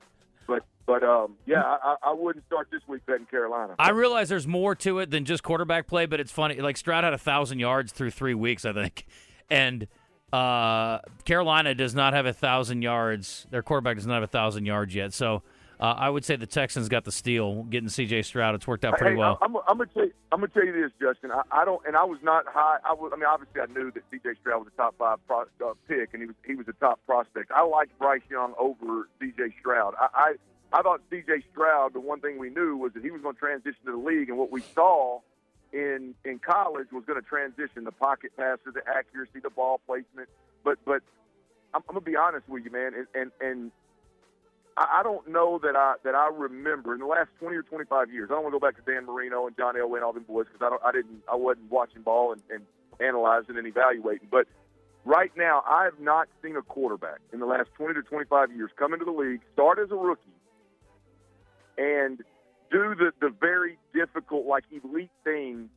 But 0.48 0.64
but 0.86 1.04
um, 1.04 1.36
yeah, 1.46 1.62
I, 1.62 1.96
I 2.02 2.14
wouldn't 2.14 2.46
start 2.46 2.70
this 2.72 2.82
week 2.88 3.06
betting 3.06 3.26
Carolina. 3.26 3.76
I 3.78 3.90
realize 3.90 4.30
there's 4.30 4.48
more 4.48 4.74
to 4.76 5.00
it 5.00 5.12
than 5.12 5.26
just 5.26 5.44
quarterback 5.44 5.88
play, 5.88 6.06
but 6.06 6.20
it's 6.20 6.32
funny. 6.32 6.56
Like 6.56 6.78
Stroud 6.78 7.04
had 7.04 7.14
a 7.14 7.18
thousand 7.18 7.60
yards 7.60 7.92
through 7.92 8.12
three 8.12 8.34
weeks, 8.34 8.64
I 8.66 8.74
think, 8.74 9.06
and 9.50 9.88
uh, 10.32 11.00
Carolina 11.26 11.76
does 11.76 11.94
not 11.94 12.14
have 12.14 12.26
a 12.26 12.34
thousand 12.34 12.82
yards. 12.82 13.46
Their 13.52 13.62
quarterback 13.62 13.98
does 13.98 14.08
not 14.08 14.16
have 14.16 14.24
a 14.24 14.28
thousand 14.28 14.66
yards 14.66 14.96
yet. 14.96 15.14
So 15.14 15.44
uh, 15.80 15.84
I 15.98 16.10
would 16.10 16.26
say 16.26 16.36
the 16.36 16.48
Texans 16.48 16.90
got 16.90 17.04
the 17.04 17.12
steal, 17.12 17.64
getting 17.64 17.90
C.J. 17.90 18.24
Stroud. 18.24 18.56
It's 18.56 18.66
worked 18.66 18.84
out 18.84 18.98
pretty 18.98 19.14
hey, 19.14 19.20
well. 19.20 19.38
I'm, 19.42 19.56
I'm 19.68 19.78
gonna 19.78 19.86
tell 19.94 20.06
you, 20.06 20.14
I'm 20.32 20.40
gonna 20.40 20.52
tell 20.52 20.66
you 20.66 20.74
this, 20.74 20.92
Justin. 21.00 21.32
I, 21.32 21.42
I 21.52 21.66
don't, 21.66 21.86
and 21.86 21.96
I 21.96 22.04
was 22.04 22.20
not 22.24 22.46
high. 22.48 22.78
I 22.84 22.94
was, 22.94 23.12
I 23.14 23.18
mean, 23.18 23.26
obviously, 23.26 23.62
I 23.62 23.68
knew 23.68 23.92
that 23.92 24.04
C.J. 24.10 24.40
Stroud 24.42 24.60
was 24.66 24.74
a 24.74 24.78
top 24.78 24.96
five 24.98 25.20
pro, 25.28 25.42
uh, 25.42 25.74
pick, 25.88 26.10
and 26.14 26.22
he 26.22 26.28
was 26.28 26.36
he 26.46 26.56
was 26.56 26.68
a 26.68 26.74
top 26.74 27.00
prospect. 27.06 27.52
I 27.52 27.64
liked 27.64 27.98
Bryce 28.00 28.22
Young 28.30 28.54
over 28.58 29.08
C.J. 29.20 29.54
Stroud. 29.60 29.94
I, 30.00 30.08
I 30.14 30.80
I 30.80 30.82
thought 30.82 31.02
C.J. 31.12 31.44
Stroud. 31.52 31.94
The 31.94 32.00
one 32.00 32.22
thing 32.22 32.40
we 32.40 32.50
knew 32.50 32.76
was 32.76 32.94
that 32.94 33.04
he 33.04 33.12
was 33.12 33.22
going 33.22 33.36
to 33.36 33.40
transition 33.40 33.80
to 33.86 33.92
the 33.92 33.98
league, 33.98 34.30
and 34.30 34.38
what 34.38 34.52
we 34.52 34.62
saw 34.74 35.20
in 35.74 36.16
in 36.26 36.40
college 36.40 36.88
was 36.92 37.04
going 37.06 37.22
to 37.22 37.28
transition 37.28 37.84
the 37.84 37.92
pocket 37.92 38.32
passer, 38.36 38.72
the 38.74 38.82
accuracy, 38.88 39.40
the 39.44 39.52
ball 39.52 39.80
placement. 39.86 40.30
But 40.64 40.80
but 40.86 41.04
I'm, 41.74 41.84
I'm 41.88 41.96
gonna 41.96 42.02
be 42.02 42.16
honest 42.16 42.50
with 42.50 42.66
you, 42.66 42.72
man, 42.72 42.94
and 42.96 43.08
and, 43.14 43.32
and 43.40 43.72
I 44.78 45.02
don't 45.04 45.28
know 45.28 45.60
that 45.64 45.76
I 45.76 45.96
that 46.04 46.14
I 46.14 46.30
remember 46.32 46.94
in 46.94 47.00
the 47.00 47.08
last 47.08 47.30
20 47.40 47.56
or 47.56 47.64
25 47.64 48.12
years. 48.12 48.30
I 48.30 48.36
don't 48.36 48.44
want 48.44 48.54
to 48.54 48.60
go 48.60 48.66
back 48.66 48.76
to 48.76 48.92
Dan 48.92 49.06
Marino 49.06 49.48
and 49.48 49.58
John 49.58 49.76
Elway 49.76 49.96
and 49.96 50.04
all 50.04 50.14
them 50.14 50.24
boys 50.24 50.46
because 50.46 50.66
I 50.66 50.70
don't 50.70 50.82
I 50.86 50.92
didn't 50.92 51.24
I 51.32 51.36
wasn't 51.36 51.72
watching 51.72 52.04
ball 52.04 52.34
and, 52.34 52.42
and 52.52 52.64
analyzing 53.00 53.58
and 53.58 53.66
evaluating. 53.66 54.28
But 54.30 54.48
right 55.04 55.32
now, 55.36 55.64
I 55.68 55.86
have 55.86 56.00
not 56.00 56.28
seen 56.44 56.56
a 56.58 56.62
quarterback 56.62 57.20
in 57.34 57.40
the 57.40 57.48
last 57.48 57.70
20 57.76 57.96
to 57.96 58.04
25 58.04 58.52
years 58.56 58.70
come 58.78 58.94
into 58.94 59.06
the 59.06 59.12
league, 59.12 59.42
start 59.54 59.80
as 59.80 59.90
a 59.90 59.96
rookie, 59.96 60.22
and 61.78 62.20
do 62.70 62.94
the 62.94 63.12
the 63.20 63.30
very 63.30 63.80
difficult 63.96 64.46
like 64.46 64.66
elite 64.72 65.12
things 65.24 65.70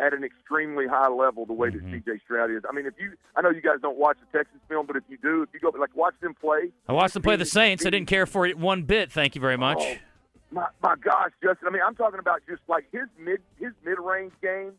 at 0.00 0.12
an 0.14 0.24
extremely 0.24 0.86
high 0.86 1.08
level 1.08 1.46
the 1.46 1.52
way 1.52 1.70
that 1.70 1.84
CJ 1.84 2.22
Stroud 2.24 2.50
is. 2.50 2.62
I 2.68 2.72
mean, 2.74 2.86
if 2.86 2.94
you 2.98 3.12
I 3.36 3.40
know 3.42 3.50
you 3.50 3.60
guys 3.60 3.76
don't 3.80 3.98
watch 3.98 4.16
the 4.20 4.38
Texas 4.38 4.60
film, 4.68 4.86
but 4.86 4.96
if 4.96 5.04
you 5.08 5.18
do, 5.22 5.42
if 5.42 5.50
you 5.54 5.60
go 5.60 5.76
like 5.78 5.94
watch 5.96 6.14
them 6.20 6.34
play, 6.34 6.70
I 6.88 6.92
watched 6.92 7.14
them 7.14 7.22
play 7.22 7.36
the 7.36 7.44
Saints. 7.44 7.86
I 7.86 7.90
didn't 7.90 8.08
care 8.08 8.26
for 8.26 8.46
it 8.46 8.58
one 8.58 8.82
bit. 8.82 9.12
Thank 9.12 9.34
you 9.34 9.40
very 9.40 9.56
much. 9.58 9.78
Oh, 9.80 9.94
my 10.50 10.66
my 10.82 10.96
gosh, 10.96 11.30
Justin. 11.42 11.68
I 11.68 11.70
mean, 11.70 11.82
I'm 11.86 11.94
talking 11.94 12.18
about 12.18 12.42
just 12.48 12.62
like 12.68 12.84
his 12.92 13.06
mid 13.18 13.40
his 13.58 13.72
mid 13.84 13.98
range 13.98 14.32
game, 14.42 14.72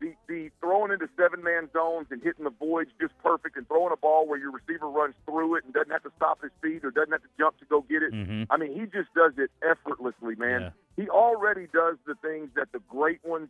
the 0.00 0.14
the 0.28 0.50
throwing 0.60 0.92
into 0.92 1.08
seven 1.16 1.42
man 1.42 1.68
zones 1.72 2.06
and 2.10 2.22
hitting 2.22 2.44
the 2.44 2.50
voids 2.50 2.90
just 3.00 3.12
perfect, 3.22 3.56
and 3.56 3.66
throwing 3.68 3.92
a 3.92 3.96
ball 3.96 4.26
where 4.28 4.38
your 4.38 4.52
receiver 4.52 4.88
runs 4.88 5.14
through 5.26 5.56
it 5.56 5.64
and 5.64 5.74
doesn't 5.74 5.90
have 5.90 6.02
to 6.04 6.12
stop 6.16 6.40
his 6.42 6.52
feet 6.62 6.84
or 6.84 6.90
doesn't 6.90 7.12
have 7.12 7.22
to 7.22 7.28
jump 7.38 7.58
to 7.58 7.64
go 7.66 7.82
get 7.82 8.02
it. 8.02 8.12
Mhm. 8.12 8.46
I 8.50 8.56
mean, 8.56 8.72
he 8.72 8.86
just 8.86 9.12
does 9.14 9.32
it 9.38 9.50
effortlessly, 9.62 10.34
man. 10.36 10.60
Yeah. 10.60 10.70
He 10.96 11.08
already 11.10 11.66
does 11.72 11.96
the 12.06 12.14
things 12.16 12.50
that 12.54 12.72
the 12.72 12.80
great 12.88 13.20
ones, 13.24 13.48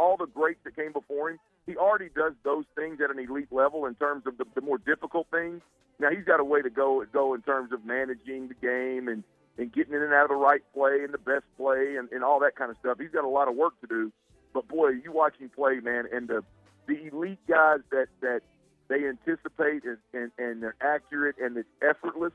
all 0.00 0.16
the 0.16 0.26
greats 0.26 0.60
that 0.64 0.74
came 0.74 0.92
before 0.92 1.30
him. 1.30 1.38
He 1.66 1.76
already 1.76 2.08
does 2.16 2.32
those 2.42 2.64
things 2.74 2.98
at 3.04 3.10
an 3.10 3.18
elite 3.18 3.52
level 3.52 3.84
in 3.84 3.94
terms 3.96 4.26
of 4.26 4.38
the, 4.38 4.46
the 4.54 4.62
more 4.62 4.78
difficult 4.78 5.26
things. 5.30 5.60
Now 5.98 6.08
he's 6.10 6.24
got 6.24 6.40
a 6.40 6.44
way 6.44 6.62
to 6.62 6.70
go 6.70 7.04
go 7.12 7.34
in 7.34 7.42
terms 7.42 7.72
of 7.72 7.84
managing 7.84 8.48
the 8.48 8.54
game 8.54 9.08
and 9.08 9.22
and 9.58 9.70
getting 9.72 9.92
in 9.92 10.02
and 10.02 10.14
out 10.14 10.24
of 10.24 10.30
the 10.30 10.36
right 10.36 10.62
play 10.72 11.04
and 11.04 11.12
the 11.12 11.18
best 11.18 11.44
play 11.58 11.96
and, 11.96 12.10
and 12.10 12.24
all 12.24 12.40
that 12.40 12.56
kind 12.56 12.70
of 12.70 12.78
stuff. 12.78 12.98
He's 12.98 13.10
got 13.10 13.24
a 13.24 13.28
lot 13.28 13.46
of 13.48 13.54
work 13.54 13.78
to 13.82 13.86
do. 13.86 14.10
But 14.54 14.66
boy, 14.66 14.88
you 15.04 15.12
watch 15.12 15.36
him 15.38 15.50
play, 15.54 15.80
man, 15.80 16.06
and 16.12 16.26
the 16.26 16.42
the 16.86 17.06
elite 17.08 17.38
guys 17.46 17.80
that 17.90 18.08
that 18.22 18.40
they 18.88 19.06
anticipate 19.06 19.84
and, 19.84 19.98
and, 20.14 20.32
and 20.38 20.62
they're 20.62 20.74
accurate 20.80 21.36
and 21.40 21.56
it's 21.56 21.68
effortless. 21.82 22.32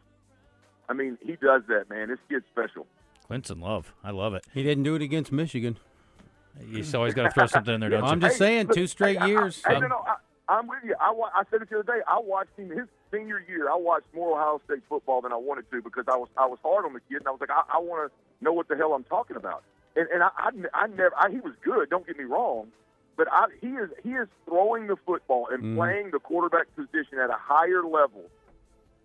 I 0.88 0.94
mean, 0.94 1.18
he 1.22 1.36
does 1.36 1.64
that, 1.68 1.90
man. 1.90 2.10
This 2.10 2.20
kid's 2.30 2.46
special. 2.52 2.86
Clinton 3.28 3.60
Love. 3.60 3.94
I 4.04 4.12
love 4.12 4.36
it. 4.36 4.46
He 4.54 4.64
didn't 4.64 4.84
do 4.84 4.96
it 4.96 5.02
against 5.02 5.32
Michigan. 5.32 5.78
You 6.62 6.84
always 6.96 7.14
got 7.14 7.24
to 7.24 7.32
throw 7.32 7.48
something 7.48 7.74
in 7.74 7.80
there, 7.82 7.90
don't 7.90 8.04
you? 8.04 8.10
I'm 8.10 8.22
you? 8.22 8.28
just 8.28 8.38
saying, 8.38 8.70
two 8.74 8.88
straight 8.88 9.20
hey, 9.20 9.28
years. 9.28 9.62
I, 9.66 9.74
I, 9.74 9.76
Um, 9.76 9.82
no, 9.82 9.88
no, 9.88 10.04
I, 10.08 10.16
I'm 10.48 10.68
with 10.68 10.80
you. 10.84 10.96
I, 11.00 11.12
I 11.34 11.44
said 11.52 11.62
it 11.62 11.70
the 11.70 11.80
other 11.80 11.94
day. 11.94 12.02
I 12.08 12.20
watched 12.20 12.58
him 12.58 12.70
his 12.70 12.88
senior 13.12 13.44
year. 13.48 13.70
I 13.70 13.76
watched 13.76 14.06
more 14.14 14.40
Ohio 14.40 14.62
State 14.66 14.84
football 14.88 15.22
than 15.22 15.32
I 15.34 15.38
wanted 15.38 15.70
to 15.72 15.82
because 15.82 16.06
I 16.08 16.16
was 16.16 16.30
I 16.38 16.46
was 16.46 16.60
hard 16.64 16.86
on 16.86 16.94
the 16.94 17.00
kid, 17.02 17.18
and 17.18 17.28
I 17.28 17.32
was 17.32 17.42
like, 17.42 17.50
I, 17.52 17.64
I 17.74 17.80
want 17.80 18.12
to 18.12 18.44
know 18.44 18.54
what 18.54 18.68
the 18.68 18.76
hell 18.76 18.94
I'm 18.94 19.04
talking 19.06 19.38
about. 19.38 19.64
And 19.96 20.08
and 20.14 20.24
I 20.24 20.30
I, 20.38 20.50
I 20.74 20.88
never 20.88 21.14
I, 21.18 21.30
he 21.32 21.40
was 21.40 21.54
good. 21.64 21.90
Don't 21.90 22.06
get 22.06 22.18
me 22.18 22.26
wrong, 22.26 22.68
but 23.18 23.28
I, 23.32 23.46
he 23.60 23.68
is 23.70 23.90
he 24.04 24.12
is 24.12 24.28
throwing 24.46 24.88
the 24.88 24.96
football 25.06 25.48
and 25.52 25.64
Mhm. 25.64 25.76
playing 25.78 26.12
the 26.12 26.20
quarterback 26.20 26.68
position 26.76 27.18
at 27.20 27.30
a 27.30 27.38
higher 27.40 27.84
level 27.84 28.24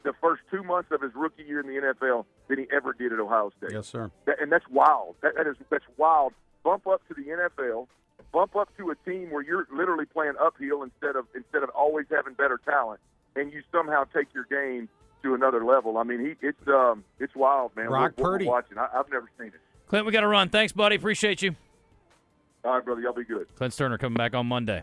the 0.02 0.12
first 0.20 0.42
two 0.50 0.62
months 0.62 0.90
of 0.92 1.02
his 1.02 1.12
rookie 1.14 1.42
year 1.42 1.60
in 1.60 1.66
the 1.66 1.74
NFL 1.74 2.24
than 2.48 2.58
he 2.58 2.66
ever 2.72 2.92
did 2.92 3.12
at 3.12 3.18
Ohio 3.20 3.50
State. 3.58 3.72
yes, 3.72 3.86
sir. 3.86 4.10
That, 4.26 4.40
and 4.40 4.50
that's 4.50 4.68
wild. 4.70 5.14
That, 5.22 5.36
that 5.36 5.46
is 5.46 5.56
that's 5.70 5.84
wild. 5.96 6.32
Bump 6.62 6.86
up 6.86 7.06
to 7.08 7.14
the 7.14 7.22
NFL 7.22 7.86
bump 8.32 8.56
up 8.56 8.68
to 8.76 8.90
a 8.90 8.94
team 9.08 9.30
where 9.30 9.42
you're 9.42 9.66
literally 9.74 10.06
playing 10.06 10.34
uphill 10.40 10.82
instead 10.82 11.16
of 11.16 11.26
instead 11.34 11.62
of 11.62 11.70
always 11.70 12.06
having 12.10 12.34
better 12.34 12.60
talent, 12.64 13.00
and 13.36 13.52
you 13.52 13.62
somehow 13.72 14.04
take 14.14 14.28
your 14.34 14.44
game 14.44 14.88
to 15.22 15.34
another 15.34 15.64
level. 15.64 15.98
I 15.98 16.04
mean, 16.04 16.20
he 16.20 16.46
it's 16.46 16.68
um 16.68 17.04
it's 17.18 17.34
wild, 17.34 17.74
man. 17.76 17.90
What 17.90 18.16
we're 18.16 18.32
Purdy. 18.32 18.46
watching. 18.46 18.78
I, 18.78 18.88
I've 18.94 19.10
never 19.10 19.28
seen 19.38 19.48
it. 19.48 19.60
Clint, 19.88 20.06
we 20.06 20.12
got 20.12 20.20
to 20.20 20.28
run. 20.28 20.48
Thanks, 20.50 20.72
buddy. 20.72 20.96
Appreciate 20.96 21.42
you. 21.42 21.56
All 22.64 22.74
right, 22.74 22.84
brother, 22.84 23.00
y'all 23.00 23.12
be 23.12 23.24
good. 23.24 23.46
Clint 23.56 23.72
Stoerner 23.72 23.98
coming 23.98 24.16
back 24.16 24.34
on 24.34 24.46
Monday. 24.46 24.78